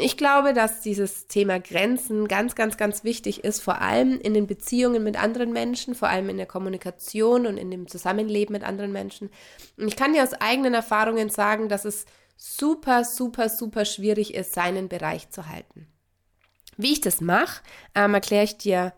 Ich 0.00 0.18
glaube, 0.18 0.52
dass 0.52 0.82
dieses 0.82 1.28
Thema 1.28 1.58
Grenzen 1.60 2.28
ganz, 2.28 2.54
ganz, 2.54 2.76
ganz 2.76 3.04
wichtig 3.04 3.42
ist, 3.42 3.62
vor 3.62 3.80
allem 3.80 4.20
in 4.20 4.34
den 4.34 4.46
Beziehungen 4.46 5.02
mit 5.02 5.16
anderen 5.16 5.50
Menschen, 5.50 5.94
vor 5.94 6.08
allem 6.08 6.28
in 6.28 6.36
der 6.36 6.46
Kommunikation 6.46 7.46
und 7.46 7.56
in 7.56 7.70
dem 7.70 7.88
Zusammenleben 7.88 8.52
mit 8.52 8.64
anderen 8.64 8.92
Menschen. 8.92 9.30
Und 9.78 9.88
ich 9.88 9.96
kann 9.96 10.12
dir 10.12 10.22
aus 10.22 10.34
eigenen 10.34 10.74
Erfahrungen 10.74 11.30
sagen, 11.30 11.70
dass 11.70 11.86
es 11.86 12.04
super, 12.36 13.04
super, 13.04 13.48
super 13.48 13.86
schwierig 13.86 14.34
ist, 14.34 14.52
seinen 14.52 14.88
Bereich 14.88 15.30
zu 15.30 15.48
halten. 15.48 15.86
Wie 16.76 16.92
ich 16.92 17.00
das 17.00 17.22
mache, 17.22 17.62
ähm, 17.94 18.12
erkläre 18.12 18.44
ich 18.44 18.58
dir, 18.58 18.92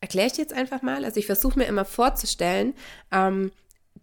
erkläre 0.00 0.26
ich 0.26 0.34
dir 0.34 0.42
jetzt 0.42 0.54
einfach 0.54 0.82
mal. 0.82 1.06
Also 1.06 1.18
ich 1.18 1.26
versuche 1.26 1.58
mir 1.58 1.66
immer 1.66 1.86
vorzustellen, 1.86 2.74
ähm, 3.10 3.50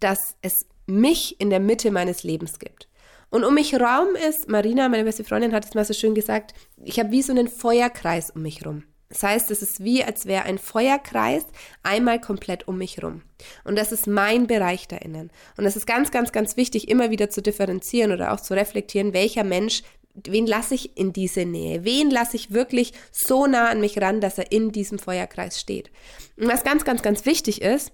dass 0.00 0.36
es 0.42 0.66
mich 0.86 1.40
in 1.40 1.50
der 1.50 1.60
Mitte 1.60 1.92
meines 1.92 2.24
Lebens 2.24 2.58
gibt. 2.58 2.88
Und 3.30 3.44
um 3.44 3.54
mich 3.54 3.74
Raum 3.74 4.14
ist, 4.28 4.48
Marina, 4.48 4.88
meine 4.88 5.04
beste 5.04 5.24
Freundin, 5.24 5.52
hat 5.52 5.64
es 5.64 5.74
mal 5.74 5.84
so 5.84 5.94
schön 5.94 6.14
gesagt, 6.14 6.54
ich 6.84 6.98
habe 6.98 7.10
wie 7.10 7.22
so 7.22 7.32
einen 7.32 7.48
Feuerkreis 7.48 8.30
um 8.30 8.42
mich 8.42 8.64
rum. 8.64 8.84
Das 9.08 9.22
heißt, 9.22 9.50
es 9.50 9.62
ist 9.62 9.84
wie, 9.84 10.02
als 10.02 10.26
wäre 10.26 10.44
ein 10.44 10.58
Feuerkreis 10.58 11.46
einmal 11.82 12.20
komplett 12.20 12.66
um 12.66 12.78
mich 12.78 13.02
rum. 13.02 13.22
Und 13.64 13.76
das 13.76 13.92
ist 13.92 14.06
mein 14.06 14.46
Bereich 14.46 14.88
da 14.88 14.96
innen. 14.96 15.30
Und 15.56 15.64
es 15.64 15.76
ist 15.76 15.86
ganz, 15.86 16.10
ganz, 16.10 16.32
ganz 16.32 16.56
wichtig, 16.56 16.88
immer 16.88 17.10
wieder 17.10 17.30
zu 17.30 17.40
differenzieren 17.40 18.10
oder 18.10 18.32
auch 18.32 18.40
zu 18.40 18.54
reflektieren, 18.54 19.12
welcher 19.12 19.44
Mensch, 19.44 19.82
wen 20.14 20.46
lasse 20.46 20.74
ich 20.74 20.96
in 20.96 21.12
diese 21.12 21.44
Nähe? 21.44 21.84
Wen 21.84 22.10
lasse 22.10 22.36
ich 22.36 22.52
wirklich 22.52 22.94
so 23.12 23.46
nah 23.46 23.68
an 23.68 23.80
mich 23.80 24.00
ran, 24.00 24.20
dass 24.20 24.38
er 24.38 24.50
in 24.50 24.72
diesem 24.72 24.98
Feuerkreis 24.98 25.60
steht? 25.60 25.90
Und 26.36 26.48
was 26.48 26.64
ganz, 26.64 26.84
ganz, 26.84 27.02
ganz 27.02 27.26
wichtig 27.26 27.62
ist, 27.62 27.92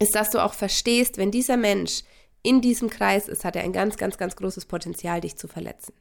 ist, 0.00 0.16
dass 0.16 0.30
du 0.30 0.42
auch 0.42 0.54
verstehst, 0.54 1.18
wenn 1.18 1.30
dieser 1.30 1.56
Mensch 1.56 2.02
in 2.42 2.60
diesem 2.60 2.90
Kreis 2.90 3.28
ist, 3.28 3.44
hat 3.44 3.56
er 3.56 3.62
ein 3.62 3.72
ganz, 3.72 3.96
ganz, 3.96 4.18
ganz 4.18 4.36
großes 4.36 4.66
Potenzial, 4.66 5.20
dich 5.20 5.36
zu 5.36 5.48
verletzen. 5.48 5.94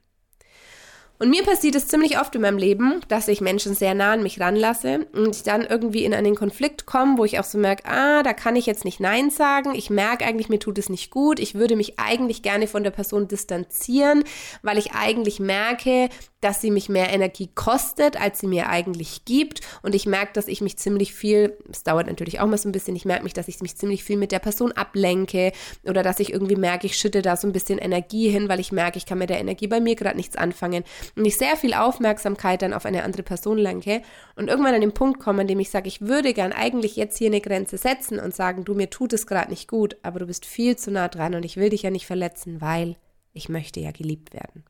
Und 1.21 1.29
mir 1.29 1.43
passiert 1.43 1.75
es 1.75 1.87
ziemlich 1.87 2.19
oft 2.19 2.33
in 2.33 2.41
meinem 2.41 2.57
Leben, 2.57 2.99
dass 3.07 3.27
ich 3.27 3.41
Menschen 3.41 3.75
sehr 3.75 3.93
nah 3.93 4.13
an 4.13 4.23
mich 4.23 4.39
ranlasse 4.39 5.05
und 5.13 5.35
ich 5.35 5.43
dann 5.43 5.61
irgendwie 5.61 6.03
in 6.03 6.15
einen 6.15 6.33
Konflikt 6.33 6.87
komme, 6.87 7.19
wo 7.19 7.25
ich 7.25 7.37
auch 7.37 7.43
so 7.43 7.59
merke, 7.59 7.85
ah, 7.85 8.23
da 8.23 8.33
kann 8.33 8.55
ich 8.55 8.65
jetzt 8.65 8.85
nicht 8.85 8.99
Nein 8.99 9.29
sagen. 9.29 9.75
Ich 9.75 9.91
merke 9.91 10.25
eigentlich, 10.25 10.49
mir 10.49 10.57
tut 10.57 10.79
es 10.79 10.89
nicht 10.89 11.11
gut. 11.11 11.39
Ich 11.39 11.53
würde 11.53 11.75
mich 11.75 11.99
eigentlich 11.99 12.41
gerne 12.41 12.65
von 12.65 12.83
der 12.83 12.89
Person 12.89 13.27
distanzieren, 13.27 14.23
weil 14.63 14.79
ich 14.79 14.93
eigentlich 14.93 15.39
merke, 15.39 16.09
dass 16.41 16.59
sie 16.59 16.71
mich 16.71 16.89
mehr 16.89 17.13
Energie 17.13 17.49
kostet, 17.53 18.19
als 18.19 18.39
sie 18.39 18.47
mir 18.47 18.67
eigentlich 18.67 19.23
gibt. 19.25 19.61
Und 19.83 19.93
ich 19.93 20.07
merke, 20.07 20.33
dass 20.33 20.47
ich 20.47 20.59
mich 20.59 20.77
ziemlich 20.77 21.13
viel, 21.13 21.55
es 21.71 21.83
dauert 21.83 22.07
natürlich 22.07 22.39
auch 22.39 22.47
mal 22.47 22.57
so 22.57 22.67
ein 22.67 22.71
bisschen, 22.71 22.95
ich 22.95 23.05
merke 23.05 23.23
mich, 23.23 23.33
dass 23.33 23.47
ich 23.47 23.61
mich 23.61 23.77
ziemlich 23.77 24.03
viel 24.03 24.17
mit 24.17 24.31
der 24.31 24.39
Person 24.39 24.71
ablenke 24.71 25.51
oder 25.83 26.01
dass 26.01 26.19
ich 26.19 26.33
irgendwie 26.33 26.55
merke, 26.55 26.87
ich 26.87 26.97
schütte 26.97 27.21
da 27.21 27.37
so 27.37 27.47
ein 27.47 27.53
bisschen 27.53 27.77
Energie 27.77 28.29
hin, 28.29 28.49
weil 28.49 28.59
ich 28.59 28.71
merke, 28.71 28.97
ich 28.97 29.05
kann 29.05 29.19
mit 29.19 29.29
der 29.29 29.39
Energie 29.39 29.67
bei 29.67 29.79
mir 29.79 29.95
gerade 29.95 30.17
nichts 30.17 30.35
anfangen. 30.35 30.83
Und 31.15 31.25
ich 31.25 31.37
sehr 31.37 31.57
viel 31.57 31.73
Aufmerksamkeit 31.73 32.61
dann 32.61 32.73
auf 32.73 32.85
eine 32.85 33.03
andere 33.03 33.23
Person 33.23 33.57
lenke 33.57 34.01
und 34.35 34.47
irgendwann 34.47 34.75
an 34.75 34.81
den 34.81 34.93
Punkt 34.93 35.19
komme, 35.19 35.41
an 35.41 35.47
dem 35.47 35.59
ich 35.59 35.69
sage, 35.69 35.87
ich 35.87 36.01
würde 36.01 36.33
gern 36.33 36.53
eigentlich 36.53 36.95
jetzt 36.95 37.17
hier 37.17 37.27
eine 37.27 37.41
Grenze 37.41 37.77
setzen 37.77 38.19
und 38.19 38.35
sagen, 38.35 38.63
du, 38.63 38.73
mir 38.73 38.89
tut 38.89 39.13
es 39.13 39.27
gerade 39.27 39.49
nicht 39.49 39.67
gut, 39.67 39.97
aber 40.03 40.19
du 40.19 40.27
bist 40.27 40.45
viel 40.45 40.75
zu 40.75 40.91
nah 40.91 41.07
dran 41.07 41.35
und 41.35 41.43
ich 41.43 41.57
will 41.57 41.69
dich 41.69 41.83
ja 41.83 41.89
nicht 41.89 42.07
verletzen, 42.07 42.61
weil 42.61 42.95
ich 43.33 43.49
möchte 43.49 43.79
ja 43.79 43.91
geliebt 43.91 44.33
werden. 44.33 44.63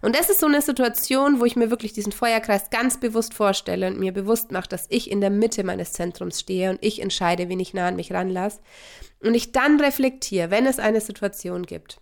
Und 0.00 0.14
das 0.14 0.30
ist 0.30 0.40
so 0.40 0.46
eine 0.46 0.62
Situation, 0.62 1.40
wo 1.40 1.44
ich 1.44 1.56
mir 1.56 1.70
wirklich 1.70 1.92
diesen 1.92 2.12
Feuerkreis 2.12 2.70
ganz 2.70 3.00
bewusst 3.00 3.34
vorstelle 3.34 3.88
und 3.88 3.98
mir 3.98 4.12
bewusst 4.12 4.52
mache, 4.52 4.68
dass 4.68 4.86
ich 4.90 5.10
in 5.10 5.20
der 5.20 5.30
Mitte 5.30 5.64
meines 5.64 5.92
Zentrums 5.92 6.40
stehe 6.40 6.70
und 6.70 6.78
ich 6.82 7.00
entscheide, 7.00 7.48
wen 7.48 7.60
ich 7.60 7.74
nah 7.74 7.88
an 7.88 7.96
mich 7.96 8.12
ranlasse. 8.12 8.60
Und 9.20 9.34
ich 9.34 9.52
dann 9.52 9.80
reflektiere, 9.80 10.50
wenn 10.50 10.66
es 10.66 10.78
eine 10.78 11.00
Situation 11.00 11.64
gibt, 11.64 12.00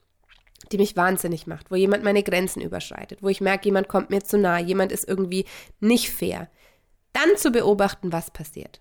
die 0.72 0.78
mich 0.78 0.96
wahnsinnig 0.96 1.46
macht, 1.46 1.70
wo 1.70 1.74
jemand 1.74 2.04
meine 2.04 2.22
Grenzen 2.22 2.60
überschreitet, 2.60 3.22
wo 3.22 3.28
ich 3.28 3.40
merke, 3.40 3.66
jemand 3.66 3.88
kommt 3.88 4.10
mir 4.10 4.22
zu 4.22 4.38
nah, 4.38 4.58
jemand 4.58 4.92
ist 4.92 5.08
irgendwie 5.08 5.44
nicht 5.80 6.10
fair, 6.10 6.48
dann 7.12 7.36
zu 7.36 7.50
beobachten, 7.50 8.12
was 8.12 8.30
passiert. 8.30 8.80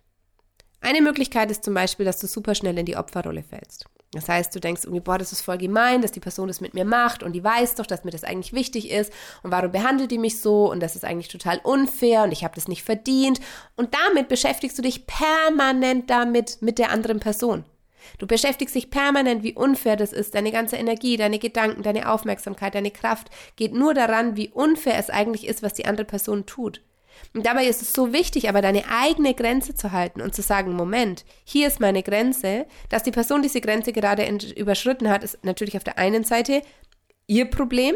Eine 0.81 1.01
Möglichkeit 1.01 1.49
ist 1.49 1.63
zum 1.63 1.73
Beispiel, 1.73 2.05
dass 2.05 2.19
du 2.19 2.27
super 2.27 2.53
schnell 2.53 2.77
in 2.77 2.85
die 2.85 2.97
Opferrolle 2.97 3.43
fällst. 3.43 3.85
Das 4.11 4.29
heißt, 4.29 4.55
du 4.55 4.59
denkst 4.59 4.83
irgendwie, 4.83 5.01
boah, 5.01 5.17
das 5.17 5.31
ist 5.31 5.41
voll 5.41 5.57
gemein, 5.57 6.01
dass 6.01 6.11
die 6.11 6.19
Person 6.19 6.47
das 6.47 6.61
mit 6.61 6.73
mir 6.73 6.85
macht 6.85 7.21
und 7.21 7.33
die 7.33 7.43
weiß 7.43 7.75
doch, 7.75 7.85
dass 7.85 8.03
mir 8.03 8.11
das 8.11 8.23
eigentlich 8.23 8.53
wichtig 8.53 8.89
ist 8.89 9.11
und 9.43 9.51
warum 9.51 9.71
behandelt 9.71 10.11
die 10.11 10.17
mich 10.17 10.39
so 10.39 10.71
und 10.71 10.79
das 10.79 10.95
ist 10.95 11.03
eigentlich 11.03 11.27
total 11.27 11.59
unfair 11.63 12.23
und 12.23 12.31
ich 12.31 12.43
habe 12.43 12.55
das 12.55 12.67
nicht 12.67 12.83
verdient. 12.83 13.41
Und 13.75 13.93
damit 13.93 14.29
beschäftigst 14.29 14.77
du 14.77 14.81
dich 14.81 15.05
permanent 15.05 16.09
damit 16.09 16.61
mit 16.61 16.79
der 16.79 16.91
anderen 16.91 17.19
Person. 17.19 17.65
Du 18.17 18.27
beschäftigst 18.27 18.75
dich 18.75 18.89
permanent, 18.89 19.43
wie 19.43 19.53
unfair 19.53 19.95
das 19.95 20.13
ist. 20.13 20.35
Deine 20.35 20.51
ganze 20.51 20.75
Energie, 20.77 21.17
deine 21.17 21.39
Gedanken, 21.39 21.83
deine 21.83 22.12
Aufmerksamkeit, 22.12 22.75
deine 22.75 22.91
Kraft 22.91 23.29
geht 23.55 23.74
nur 23.74 23.93
daran, 23.93 24.35
wie 24.35 24.50
unfair 24.50 24.97
es 24.97 25.09
eigentlich 25.09 25.47
ist, 25.47 25.63
was 25.63 25.74
die 25.74 25.85
andere 25.85 26.05
Person 26.05 26.45
tut. 26.45 26.81
Und 27.33 27.45
dabei 27.45 27.65
ist 27.65 27.81
es 27.81 27.93
so 27.93 28.13
wichtig, 28.13 28.50
aber 28.50 28.62
deine 28.62 28.83
eigene 28.89 29.33
Grenze 29.33 29.75
zu 29.75 29.91
halten 29.91 30.21
und 30.21 30.35
zu 30.35 30.41
sagen, 30.41 30.74
Moment, 30.74 31.25
hier 31.43 31.67
ist 31.67 31.79
meine 31.79 32.03
Grenze. 32.03 32.65
Dass 32.89 33.03
die 33.03 33.12
Person 33.12 33.41
diese 33.41 33.62
Grenze 33.62 33.93
gerade 33.93 34.25
überschritten 34.55 35.09
hat, 35.09 35.24
ist 35.24 35.43
natürlich 35.43 35.77
auf 35.77 35.83
der 35.83 35.97
einen 35.97 36.24
Seite 36.24 36.62
ihr 37.27 37.45
Problem, 37.45 37.95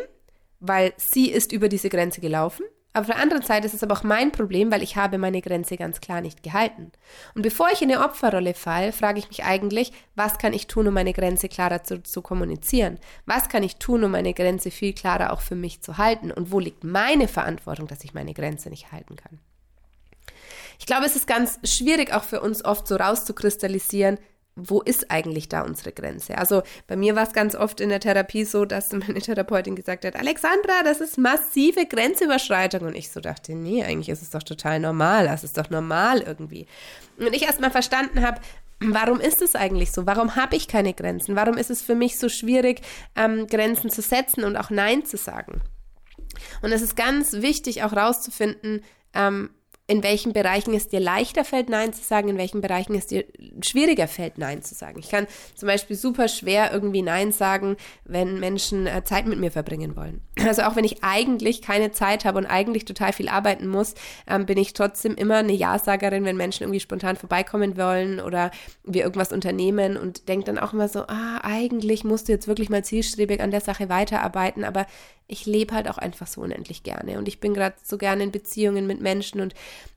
weil 0.60 0.94
sie 0.98 1.30
ist 1.30 1.52
über 1.52 1.70
diese 1.70 1.90
Grenze 1.90 2.22
gelaufen. 2.22 2.66
Auf 2.92 3.06
der 3.06 3.18
anderen 3.18 3.44
Seite 3.44 3.68
ist 3.68 3.76
es 3.76 3.84
aber 3.84 3.94
auch 3.94 4.04
mein 4.04 4.32
Problem, 4.32 4.72
weil 4.72 4.82
ich 4.82 4.96
habe 4.96 5.20
meine 5.20 5.42
Grenze 5.42 5.78
ganz 5.78 6.02
klar 6.02 6.22
nicht 6.22 6.42
gehalten. 6.42 6.92
Und 7.36 7.44
bevor 7.44 7.70
ich 7.72 7.84
in 7.84 7.92
eine 7.92 8.04
Opferrolle 8.04 8.56
falle, 8.56 8.92
frage 8.92 9.20
ich 9.20 9.28
mich 9.28 9.44
eigentlich, 9.44 9.92
was 10.16 10.40
kann 10.40 10.54
ich 10.54 10.66
tun, 10.66 10.88
um 10.88 10.96
meine 10.96 11.14
Grenze 11.14 11.50
klarer 11.50 11.84
zu, 11.84 12.02
zu 12.02 12.24
kommunizieren? 12.24 13.00
Was 13.28 13.48
kann 13.48 13.62
ich 13.62 13.76
tun, 13.76 14.04
um 14.04 14.12
meine 14.12 14.34
Grenze 14.34 14.72
viel 14.72 14.94
klarer 14.94 15.32
auch 15.34 15.42
für 15.42 15.56
mich 15.56 15.82
zu 15.82 16.00
halten? 16.00 16.32
Und 16.32 16.52
wo 16.52 16.60
liegt 16.60 16.84
meine 16.84 17.28
Verantwortung, 17.28 17.86
dass 17.88 18.04
ich 18.04 18.16
meine 18.16 18.34
Grenze 18.34 18.70
nicht 18.70 18.92
halten 18.92 19.16
kann? 19.16 19.40
Ich 20.80 20.88
glaube, 20.88 21.06
es 21.06 21.16
ist 21.16 21.28
ganz 21.28 21.60
schwierig 21.64 22.12
auch 22.14 22.24
für 22.24 22.42
uns 22.42 22.66
oft 22.66 22.88
so 22.88 22.96
rauszukristallisieren, 22.96 24.18
wo 24.68 24.82
ist 24.82 25.12
eigentlich 25.12 25.50
da 25.50 25.62
unsere 25.62 25.92
Grenze? 25.92 26.38
Also 26.38 26.64
bei 26.88 26.96
mir 26.96 27.16
war 27.16 27.24
es 27.24 27.34
ganz 27.34 27.56
oft 27.56 27.82
in 27.82 27.90
der 27.90 28.00
Therapie 28.00 28.46
so, 28.46 28.66
dass 28.66 28.92
meine 28.92 29.22
Therapeutin 29.22 29.76
gesagt 29.76 30.06
hat, 30.06 30.16
Alexandra, 30.16 30.84
das 30.84 31.02
ist 31.02 31.18
massive 31.18 31.86
Grenzüberschreitung. 31.86 32.82
Und 32.82 32.96
ich 32.96 33.12
so 33.12 33.20
dachte, 33.20 33.54
nee, 33.56 33.84
eigentlich 33.84 34.10
ist 34.10 34.22
es 34.22 34.30
doch 34.30 34.44
total 34.44 34.80
normal, 34.80 35.28
das 35.28 35.44
ist 35.44 35.58
doch 35.58 35.70
normal 35.70 36.22
irgendwie. 36.22 36.68
Und 37.18 37.34
ich 37.36 37.44
erst 37.44 37.62
mal 37.62 37.72
verstanden 37.72 38.22
habe, 38.22 38.42
Warum 38.82 39.20
ist 39.20 39.42
es 39.42 39.56
eigentlich 39.56 39.92
so? 39.92 40.06
Warum 40.06 40.38
habe 40.38 40.56
ich 40.56 40.70
keine 40.70 40.94
Grenzen? 40.94 41.36
Warum 41.36 41.58
ist 41.58 41.70
es 41.70 41.82
für 41.82 41.96
mich 41.96 42.18
so 42.18 42.30
schwierig, 42.30 42.82
ähm, 43.16 43.46
Grenzen 43.48 43.90
zu 43.90 44.02
setzen 44.02 44.46
und 44.46 44.56
auch 44.56 44.70
Nein 44.70 45.06
zu 45.06 45.18
sagen? 45.18 45.62
Und 46.62 46.72
es 46.72 46.82
ist 46.82 46.96
ganz 46.96 47.34
wichtig, 47.34 47.84
auch 47.84 47.92
rauszufinden, 47.92 48.82
ähm, 49.14 49.50
in 49.90 50.04
welchen 50.04 50.34
Bereichen 50.34 50.76
es 50.76 50.88
dir 50.88 51.00
leichter 51.00 51.44
fällt, 51.44 51.68
Nein 51.68 51.94
zu 51.94 52.04
sagen, 52.04 52.30
in 52.30 52.38
welchen 52.38 52.62
Bereichen 52.62 52.94
es 52.94 53.08
dir 53.08 53.26
schwieriger 53.66 54.08
fällt, 54.08 54.38
Nein 54.38 54.62
zu 54.62 54.76
sagen. 54.76 55.00
Ich 55.00 55.10
kann 55.10 55.26
zum 55.56 55.66
Beispiel 55.66 55.96
super 55.96 56.28
schwer 56.28 56.72
irgendwie 56.72 57.02
Nein 57.02 57.32
sagen, 57.32 57.76
wenn 58.06 58.40
Menschen 58.40 58.86
äh, 58.86 59.04
Zeit 59.04 59.26
mit 59.26 59.40
mir 59.40 59.52
verbringen 59.52 59.96
wollen. 59.96 60.22
Also 60.50 60.64
auch 60.64 60.76
wenn 60.76 60.86
ich 60.86 61.04
eigentlich 61.04 61.62
keine 61.62 61.92
Zeit 61.92 62.26
habe 62.26 62.40
und 62.40 62.48
eigentlich 62.48 62.86
total 62.86 63.14
viel 63.14 63.30
arbeiten 63.30 63.68
muss, 63.68 63.94
ähm, 64.28 64.46
bin 64.48 64.58
ich 64.58 64.74
trotzdem 64.74 65.14
immer 65.14 65.38
eine 65.38 65.54
Ja-Sagerin, 65.54 66.24
wenn 66.24 66.38
Menschen 66.38 66.64
irgendwie 66.64 66.80
spontan 66.80 67.18
vorbeikommen 67.18 67.78
wollen 67.78 68.20
oder 68.20 68.50
wir 68.84 69.04
irgendwas 69.04 69.32
unternehmen 69.32 69.96
und 69.96 70.28
denke 70.28 70.46
dann 70.46 70.58
auch 70.58 70.74
immer 70.74 70.88
so, 70.88 71.02
ah, 71.02 71.40
eigentlich 71.44 72.04
musst 72.04 72.28
du 72.28 72.32
jetzt 72.32 72.48
wirklich 72.48 72.70
mal 72.70 72.84
zielstrebig 72.84 73.42
an 73.42 73.52
der 73.52 73.62
Sache 73.62 73.90
weiterarbeiten, 73.90 74.64
aber 74.64 74.88
ich 75.30 75.46
lebe 75.46 75.74
halt 75.74 75.90
auch 75.90 75.98
einfach 75.98 76.28
so 76.28 76.42
unendlich 76.42 76.84
gerne 76.84 77.18
und 77.18 77.28
ich 77.28 77.40
bin 77.40 77.54
gerade 77.54 77.76
so 77.84 77.98
gerne 77.98 78.24
in 78.24 78.32
Beziehungen 78.32 78.88
mit 78.88 79.00
Menschen 79.00 79.40
und 79.40 79.54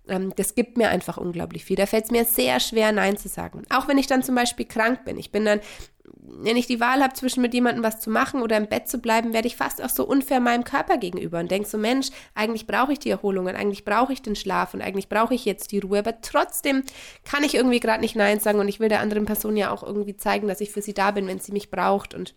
ähm, 0.07 0.33
das 0.37 0.55
gibt 0.55 0.77
mir 0.77 0.91
einfach 0.91 1.17
unglaublich 1.17 1.65
viel. 1.65 1.77
Da 1.77 1.87
fällt 1.87 2.05
es 2.05 2.11
mir 2.11 2.25
sehr 2.25 2.61
schwer, 2.61 2.93
Nein 2.93 3.17
zu 3.17 3.29
sagen. 3.29 3.63
Auch 3.71 3.89
wenn 3.89 3.99
ich 3.99 4.07
dann 4.07 4.23
zum 4.23 4.35
Beispiel 4.35 4.67
krank 4.67 5.05
bin. 5.05 5.19
Ich 5.19 5.33
bin 5.33 5.45
dann, 5.45 5.61
wenn 6.05 6.57
ich 6.57 6.67
die 6.67 6.81
Wahl 6.81 7.03
habe, 7.03 7.15
zwischen 7.15 7.41
mit 7.41 7.55
jemandem 7.55 7.83
was 7.83 8.01
zu 8.01 8.11
machen 8.11 8.43
oder 8.43 8.59
im 8.59 8.67
Bett 8.67 8.89
zu 8.89 8.99
bleiben, 8.99 9.33
werde 9.33 9.47
ich 9.47 9.57
fast 9.57 9.83
auch 9.83 9.89
so 9.89 10.05
unfair 10.05 10.41
meinem 10.41 10.65
Körper 10.65 10.99
gegenüber 10.99 11.41
und 11.41 11.51
denke 11.51 11.69
so, 11.69 11.79
Mensch, 11.79 12.09
eigentlich 12.35 12.67
brauche 12.67 12.93
ich 12.93 12.99
die 12.99 13.11
Erholung 13.11 13.47
und 13.47 13.57
eigentlich 13.57 13.85
brauche 13.85 14.13
ich 14.13 14.21
den 14.21 14.37
Schlaf 14.37 14.75
und 14.75 14.83
eigentlich 14.83 15.09
brauche 15.09 15.35
ich 15.35 15.45
jetzt 15.45 15.73
die 15.73 15.79
Ruhe, 15.79 16.01
aber 16.01 16.21
trotzdem 16.21 16.83
kann 17.25 17.45
ich 17.45 17.55
irgendwie 17.55 17.81
gerade 17.81 18.01
nicht 18.01 18.17
Nein 18.17 18.41
sagen 18.41 18.59
und 18.59 18.69
ich 18.69 18.81
will 18.81 18.89
der 18.89 19.01
anderen 19.01 19.25
Person 19.25 19.57
ja 19.57 19.71
auch 19.71 19.83
irgendwie 19.83 20.17
zeigen, 20.17 20.49
dass 20.49 20.61
ich 20.61 20.73
für 20.73 20.83
sie 20.83 20.95
da 20.95 21.13
bin, 21.13 21.27
wenn 21.27 21.41
sie 21.41 21.53
mich 21.53 21.71
braucht 21.71 22.15
und 22.15 22.35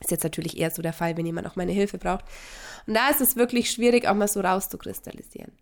ist 0.00 0.10
jetzt 0.10 0.24
natürlich 0.24 0.58
eher 0.58 0.70
so 0.70 0.82
der 0.82 0.92
Fall, 0.92 1.16
wenn 1.16 1.26
jemand 1.26 1.46
auch 1.46 1.56
meine 1.56 1.72
Hilfe 1.72 1.98
braucht. 1.98 2.24
Und 2.86 2.94
da 2.94 3.08
ist 3.08 3.20
es 3.20 3.36
wirklich 3.36 3.70
schwierig, 3.70 4.06
auch 4.06 4.14
mal 4.14 4.28
so 4.28 4.40
rauszukristallisieren. 4.40 5.52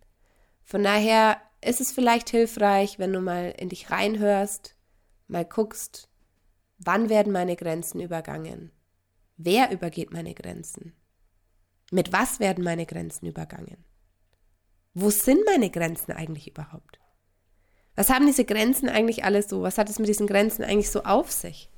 Von 0.65 0.83
daher 0.83 1.41
ist 1.61 1.81
es 1.81 1.93
vielleicht 1.93 2.31
hilfreich, 2.31 2.99
wenn 2.99 3.13
du 3.13 3.21
mal 3.21 3.55
in 3.57 3.69
dich 3.69 3.91
reinhörst, 3.91 4.77
mal 5.29 5.45
guckst, 5.45 6.09
wann 6.79 7.09
werden 7.09 7.33
meine 7.33 7.57
Grenzen 7.57 8.01
übergangen? 8.01 8.73
Wer 9.37 9.71
übergeht 9.71 10.13
meine 10.13 10.35
Grenzen? 10.35 10.95
Mit 11.91 12.13
was 12.13 12.41
werden 12.41 12.65
meine 12.65 12.87
Grenzen 12.87 13.27
übergangen? 13.27 13.85
Wo 14.95 15.11
sind 15.11 15.45
meine 15.45 15.71
Grenzen 15.71 16.13
eigentlich 16.13 16.49
überhaupt? 16.49 17.01
Was 17.97 18.11
haben 18.11 18.27
diese 18.27 18.45
Grenzen 18.45 18.89
eigentlich 18.89 19.25
alles 19.25 19.49
so? 19.49 19.63
Was 19.63 19.79
hat 19.79 19.89
es 19.89 19.99
mit 19.99 20.09
diesen 20.09 20.27
Grenzen 20.27 20.65
eigentlich 20.65 20.91
so 20.91 21.05
auf 21.05 21.31
sich? 21.31 21.71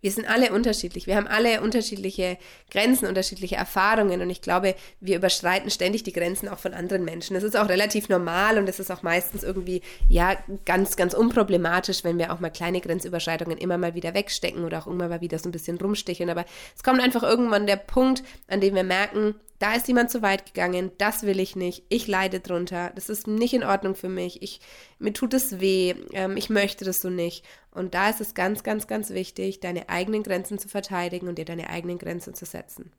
Wir 0.00 0.10
sind 0.10 0.28
alle 0.28 0.52
unterschiedlich. 0.52 1.06
Wir 1.06 1.16
haben 1.16 1.26
alle 1.26 1.60
unterschiedliche 1.60 2.38
Grenzen, 2.70 3.06
unterschiedliche 3.06 3.56
Erfahrungen. 3.56 4.22
Und 4.22 4.30
ich 4.30 4.40
glaube, 4.40 4.74
wir 5.00 5.16
überschreiten 5.16 5.70
ständig 5.70 6.02
die 6.04 6.12
Grenzen 6.12 6.48
auch 6.48 6.58
von 6.58 6.72
anderen 6.72 7.04
Menschen. 7.04 7.34
Das 7.34 7.42
ist 7.42 7.56
auch 7.56 7.68
relativ 7.68 8.08
normal 8.08 8.58
und 8.58 8.66
das 8.66 8.80
ist 8.80 8.90
auch 8.90 9.02
meistens 9.02 9.42
irgendwie, 9.42 9.82
ja, 10.08 10.36
ganz, 10.64 10.96
ganz 10.96 11.12
unproblematisch, 11.12 12.02
wenn 12.04 12.18
wir 12.18 12.32
auch 12.32 12.40
mal 12.40 12.50
kleine 12.50 12.80
Grenzüberschreitungen 12.80 13.58
immer 13.58 13.76
mal 13.76 13.94
wieder 13.94 14.14
wegstecken 14.14 14.64
oder 14.64 14.78
auch 14.78 14.86
immer 14.86 15.08
mal 15.08 15.20
wieder 15.20 15.38
so 15.38 15.48
ein 15.48 15.52
bisschen 15.52 15.78
rumsticheln. 15.78 16.30
Aber 16.30 16.44
es 16.74 16.82
kommt 16.82 17.00
einfach 17.00 17.22
irgendwann 17.22 17.66
der 17.66 17.76
Punkt, 17.76 18.22
an 18.48 18.60
dem 18.60 18.74
wir 18.74 18.84
merken, 18.84 19.34
da 19.60 19.74
ist 19.74 19.86
jemand 19.88 20.10
zu 20.10 20.22
weit 20.22 20.46
gegangen, 20.46 20.90
das 20.96 21.22
will 21.22 21.38
ich 21.38 21.54
nicht, 21.54 21.84
ich 21.90 22.06
leide 22.08 22.40
drunter, 22.40 22.92
das 22.94 23.10
ist 23.10 23.26
nicht 23.26 23.52
in 23.52 23.62
Ordnung 23.62 23.94
für 23.94 24.08
mich, 24.08 24.42
ich, 24.42 24.60
mir 24.98 25.12
tut 25.12 25.34
es 25.34 25.60
weh, 25.60 25.94
ähm, 26.12 26.38
ich 26.38 26.48
möchte 26.48 26.86
das 26.86 27.00
so 27.00 27.10
nicht. 27.10 27.44
Und 27.70 27.94
da 27.94 28.08
ist 28.08 28.22
es 28.22 28.34
ganz, 28.34 28.62
ganz, 28.62 28.86
ganz 28.86 29.10
wichtig, 29.10 29.60
deine 29.60 29.90
eigenen 29.90 30.22
Grenzen 30.22 30.58
zu 30.58 30.68
verteidigen 30.68 31.28
und 31.28 31.36
dir 31.36 31.44
deine 31.44 31.68
eigenen 31.68 31.98
Grenzen 31.98 32.34
zu 32.34 32.46
setzen. 32.46 32.90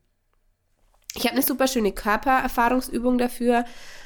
Ich 1.15 1.23
habe 1.23 1.33
eine 1.33 1.41
super 1.41 1.67
schöne 1.67 1.91
Körpererfahrungsübung 1.91 3.17
dafür. 3.17 3.65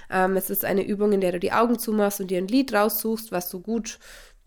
Ähm, 0.09 0.37
es 0.37 0.49
ist 0.49 0.63
eine 0.63 0.83
Übung, 0.83 1.11
in 1.11 1.21
der 1.21 1.33
du 1.33 1.39
die 1.41 1.51
Augen 1.51 1.77
zumachst 1.77 2.21
und 2.21 2.31
dir 2.31 2.37
ein 2.37 2.47
Lied 2.47 2.73
raussuchst, 2.73 3.33
was 3.33 3.49
so 3.49 3.59
gut, 3.59 3.99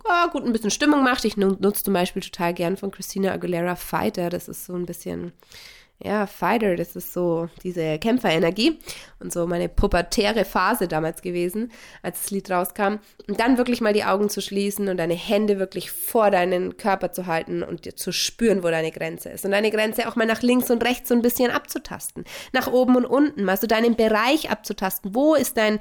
ja, 0.08 0.28
gut 0.28 0.44
ein 0.44 0.52
bisschen 0.52 0.70
Stimmung 0.70 1.04
macht. 1.04 1.26
Ich 1.26 1.36
nutze 1.36 1.84
zum 1.84 1.92
Beispiel 1.92 2.22
total 2.22 2.54
gern 2.54 2.78
von 2.78 2.90
Christina 2.90 3.32
Aguilera 3.32 3.76
Fighter. 3.76 4.30
Das 4.30 4.48
ist 4.48 4.64
so 4.64 4.74
ein 4.74 4.86
bisschen 4.86 5.32
ja, 6.00 6.28
Fighter, 6.28 6.76
das 6.76 6.94
ist 6.94 7.12
so 7.12 7.48
diese 7.64 7.98
Kämpferenergie 7.98 8.78
und 9.18 9.32
so 9.32 9.48
meine 9.48 9.68
pubertäre 9.68 10.44
Phase 10.44 10.86
damals 10.86 11.22
gewesen, 11.22 11.72
als 12.02 12.22
das 12.22 12.30
Lied 12.30 12.48
rauskam. 12.50 12.98
Und 13.26 13.40
dann 13.40 13.58
wirklich 13.58 13.80
mal 13.80 13.92
die 13.92 14.04
Augen 14.04 14.28
zu 14.28 14.40
schließen 14.40 14.88
und 14.88 14.96
deine 14.98 15.14
Hände 15.14 15.58
wirklich 15.58 15.90
vor 15.90 16.30
deinen 16.30 16.76
Körper 16.76 17.10
zu 17.10 17.26
halten 17.26 17.64
und 17.64 17.84
dir 17.84 17.96
zu 17.96 18.12
spüren, 18.12 18.62
wo 18.62 18.68
deine 18.68 18.92
Grenze 18.92 19.30
ist. 19.30 19.44
Und 19.44 19.50
deine 19.50 19.72
Grenze 19.72 20.08
auch 20.08 20.14
mal 20.14 20.26
nach 20.26 20.42
links 20.42 20.70
und 20.70 20.84
rechts 20.84 21.08
so 21.08 21.16
ein 21.16 21.22
bisschen 21.22 21.50
abzutasten. 21.50 22.24
Nach 22.52 22.70
oben 22.70 22.94
und 22.94 23.04
unten, 23.04 23.42
mal 23.42 23.56
so 23.56 23.66
deinen 23.66 23.96
Bereich 23.96 24.50
abzutasten. 24.50 25.16
Wo 25.16 25.34
ist 25.34 25.56
dein, 25.56 25.80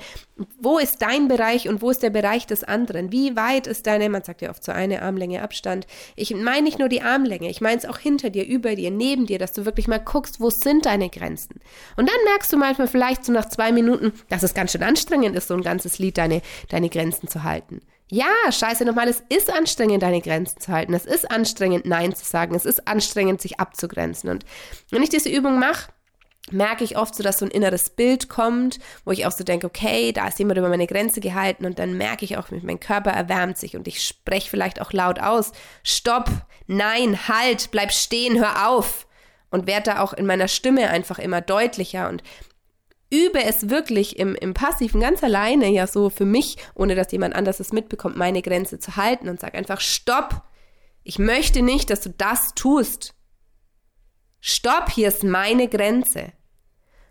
wo 0.59 0.79
ist 0.79 1.03
dein 1.03 1.27
Bereich 1.27 1.69
und 1.69 1.83
wo 1.83 1.91
ist 1.91 2.01
der 2.01 2.09
Bereich 2.09 2.47
des 2.47 2.63
anderen? 2.63 3.11
Wie 3.11 3.35
weit 3.35 3.67
ist 3.67 3.85
deine, 3.85 4.09
man 4.09 4.23
sagt 4.23 4.41
ja 4.41 4.49
oft 4.49 4.63
so 4.63 4.71
eine 4.71 5.03
Armlänge 5.03 5.43
Abstand. 5.43 5.85
Ich 6.15 6.33
meine 6.33 6.63
nicht 6.63 6.79
nur 6.79 6.89
die 6.89 7.03
Armlänge, 7.03 7.51
ich 7.51 7.61
meine 7.61 7.77
es 7.77 7.85
auch 7.85 7.99
hinter 7.99 8.31
dir, 8.31 8.47
über 8.47 8.75
dir, 8.75 8.89
neben 8.89 9.27
dir, 9.27 9.37
dass 9.37 9.53
du 9.53 9.65
wirklich 9.65 9.87
mal 9.87 10.06
guckst, 10.07 10.39
wo 10.39 10.49
sind 10.49 10.85
deine 10.85 11.09
Grenzen. 11.09 11.59
Und 11.97 12.09
dann 12.09 12.23
merkst 12.25 12.51
du 12.51 12.57
manchmal 12.57 12.87
vielleicht 12.87 13.25
so 13.25 13.31
nach 13.31 13.49
zwei 13.49 13.71
Minuten, 13.71 14.13
dass 14.29 14.43
es 14.43 14.53
ganz 14.53 14.71
schön 14.71 14.83
anstrengend 14.83 15.35
ist, 15.35 15.49
so 15.49 15.53
ein 15.53 15.61
ganzes 15.61 15.99
Lied 15.99 16.17
deine, 16.17 16.41
deine 16.69 16.89
Grenzen 16.89 17.27
zu 17.27 17.43
halten. 17.43 17.81
Ja, 18.09 18.31
scheiße 18.49 18.85
nochmal, 18.85 19.09
es 19.09 19.21
ist 19.27 19.51
anstrengend, 19.51 20.01
deine 20.01 20.21
Grenzen 20.21 20.61
zu 20.61 20.71
halten. 20.71 20.93
Es 20.93 21.05
ist 21.05 21.29
anstrengend, 21.29 21.85
Nein 21.85 22.15
zu 22.15 22.23
sagen. 22.23 22.55
Es 22.55 22.65
ist 22.65 22.87
anstrengend, 22.87 23.41
sich 23.41 23.59
abzugrenzen. 23.59 24.29
Und 24.29 24.45
wenn 24.91 25.03
ich 25.03 25.09
diese 25.09 25.29
Übung 25.29 25.59
mache, 25.59 25.91
merke 26.49 26.85
ich 26.85 26.97
oft 26.97 27.13
so, 27.13 27.21
dass 27.23 27.39
so 27.39 27.45
ein 27.45 27.51
inneres 27.51 27.89
Bild 27.89 28.29
kommt, 28.29 28.79
wo 29.03 29.11
ich 29.11 29.25
auch 29.25 29.33
so 29.33 29.43
denke, 29.43 29.67
okay, 29.67 30.13
da 30.13 30.29
ist 30.29 30.39
jemand 30.39 30.57
über 30.57 30.69
meine 30.69 30.87
Grenze 30.87 31.19
gehalten 31.19 31.65
und 31.65 31.79
dann 31.79 31.97
merke 31.97 32.23
ich 32.23 32.37
auch, 32.37 32.47
mein 32.61 32.79
Körper 32.79 33.11
erwärmt 33.11 33.57
sich 33.57 33.75
und 33.75 33.89
ich 33.89 34.01
spreche 34.01 34.49
vielleicht 34.49 34.79
auch 34.79 34.93
laut 34.93 35.19
aus, 35.19 35.51
stopp, 35.83 36.29
nein, 36.65 37.27
halt, 37.27 37.71
bleib 37.71 37.91
stehen, 37.91 38.39
hör 38.39 38.69
auf 38.69 39.06
und 39.49 39.67
werde 39.67 39.91
da 39.91 39.99
auch 40.01 40.13
in 40.13 40.25
meiner 40.25 40.47
Stimme 40.47 40.89
einfach 40.89 41.19
immer 41.19 41.41
deutlicher 41.41 42.09
und 42.09 42.23
übe 43.09 43.43
es 43.43 43.69
wirklich 43.69 44.19
im, 44.19 44.35
im 44.35 44.53
Passiven 44.53 45.01
ganz 45.01 45.23
alleine, 45.23 45.69
ja 45.69 45.87
so 45.87 46.09
für 46.09 46.25
mich, 46.25 46.57
ohne 46.75 46.95
dass 46.95 47.11
jemand 47.11 47.35
anders 47.35 47.59
es 47.59 47.71
mitbekommt, 47.71 48.17
meine 48.17 48.41
Grenze 48.41 48.79
zu 48.79 48.95
halten 48.97 49.29
und 49.29 49.39
sag 49.39 49.55
einfach, 49.55 49.79
stopp, 49.79 50.43
ich 51.03 51.19
möchte 51.19 51.61
nicht, 51.61 51.89
dass 51.89 52.01
du 52.01 52.09
das 52.09 52.53
tust. 52.53 53.13
Stopp, 54.41 54.91
hier 54.91 55.07
ist 55.07 55.23
meine 55.23 55.67
Grenze. 55.67 56.33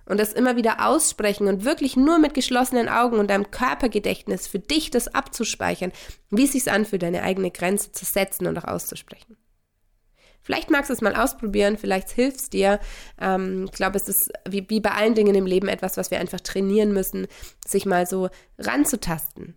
und 0.08 0.20
das 0.20 0.32
immer 0.32 0.56
wieder 0.56 0.86
aussprechen 0.86 1.48
und 1.48 1.64
wirklich 1.64 1.96
nur 1.96 2.18
mit 2.18 2.32
geschlossenen 2.32 2.88
Augen 2.88 3.18
und 3.18 3.28
deinem 3.28 3.50
Körpergedächtnis 3.50 4.46
für 4.46 4.60
dich 4.60 4.90
das 4.90 5.08
abzuspeichern, 5.08 5.92
wie 6.30 6.44
es 6.44 6.52
sich 6.52 6.70
anfühlt, 6.70 7.02
deine 7.02 7.22
eigene 7.22 7.50
Grenze 7.50 7.90
zu 7.90 8.04
setzen 8.04 8.46
und 8.46 8.56
auch 8.58 8.68
auszusprechen. 8.68 9.36
Vielleicht 10.46 10.70
magst 10.70 10.90
du 10.90 10.94
es 10.94 11.00
mal 11.00 11.16
ausprobieren, 11.16 11.76
vielleicht 11.76 12.10
hilft 12.10 12.38
es 12.38 12.50
dir. 12.50 12.78
Ähm, 13.20 13.64
ich 13.64 13.72
glaube, 13.72 13.96
es 13.96 14.08
ist 14.08 14.30
wie, 14.48 14.64
wie 14.70 14.78
bei 14.78 14.92
allen 14.92 15.16
Dingen 15.16 15.34
im 15.34 15.44
Leben 15.44 15.66
etwas, 15.66 15.96
was 15.96 16.12
wir 16.12 16.20
einfach 16.20 16.40
trainieren 16.40 16.92
müssen, 16.92 17.26
sich 17.66 17.84
mal 17.84 18.06
so 18.06 18.28
ranzutasten. 18.56 19.56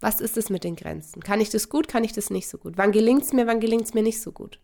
Was 0.00 0.20
ist 0.20 0.36
es 0.36 0.50
mit 0.50 0.64
den 0.64 0.76
Grenzen? 0.76 1.22
Kann 1.22 1.40
ich 1.40 1.48
das 1.48 1.70
gut, 1.70 1.88
kann 1.88 2.04
ich 2.04 2.12
das 2.12 2.28
nicht 2.28 2.46
so 2.46 2.58
gut? 2.58 2.74
Wann 2.76 2.92
gelingt 2.92 3.22
es 3.22 3.32
mir, 3.32 3.46
wann 3.46 3.58
gelingt 3.58 3.86
es 3.86 3.94
mir 3.94 4.02
nicht 4.02 4.20
so 4.20 4.32
gut? 4.32 4.60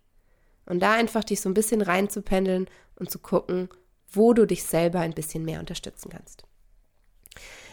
Und 0.67 0.81
da 0.81 0.93
einfach 0.93 1.25
dich 1.25 1.41
so 1.41 1.49
ein 1.49 1.55
bisschen 1.55 1.81
reinzupendeln 1.81 2.69
und 2.97 3.11
zu 3.11 3.19
gucken, 3.19 3.71
wo 4.13 4.35
du 4.35 4.47
dich 4.47 4.65
selber 4.65 5.01
ein 5.01 5.15
bisschen 5.15 5.47
mehr 5.47 5.61
unterstützen 5.61 6.11
kannst. 6.11 6.45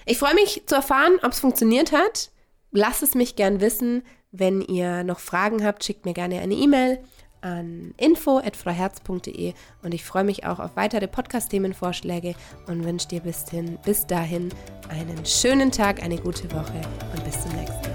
Ich 0.06 0.18
freue 0.18 0.34
mich 0.34 0.64
zu 0.66 0.76
erfahren, 0.76 1.20
ob 1.24 1.34
es 1.34 1.42
funktioniert 1.42 1.92
hat. 1.92 2.32
Lass 2.72 3.02
es 3.02 3.16
mich 3.16 3.36
gern 3.36 3.60
wissen. 3.60 4.04
Wenn 4.32 4.62
ihr 4.62 5.04
noch 5.04 5.20
Fragen 5.20 5.66
habt, 5.66 5.84
schickt 5.84 6.06
mir 6.06 6.14
gerne 6.14 6.40
eine 6.40 6.54
E-Mail 6.54 7.00
an 7.42 7.94
info.frauherz.de 7.98 9.54
und 9.84 9.94
ich 9.94 10.06
freue 10.06 10.24
mich 10.24 10.46
auch 10.46 10.60
auf 10.60 10.76
weitere 10.76 11.08
Podcast-Themenvorschläge 11.08 12.36
und 12.68 12.86
wünsche 12.86 13.08
dir 13.08 13.22
bis, 13.22 13.50
hin, 13.50 13.78
bis 13.84 14.06
dahin 14.06 14.50
einen 14.90 15.26
schönen 15.26 15.72
Tag, 15.72 16.04
eine 16.04 16.18
gute 16.18 16.52
Woche 16.52 16.82
und 17.14 17.24
bis 17.24 17.42
zum 17.42 17.52
nächsten 17.54 17.82
Mal. 17.82 17.91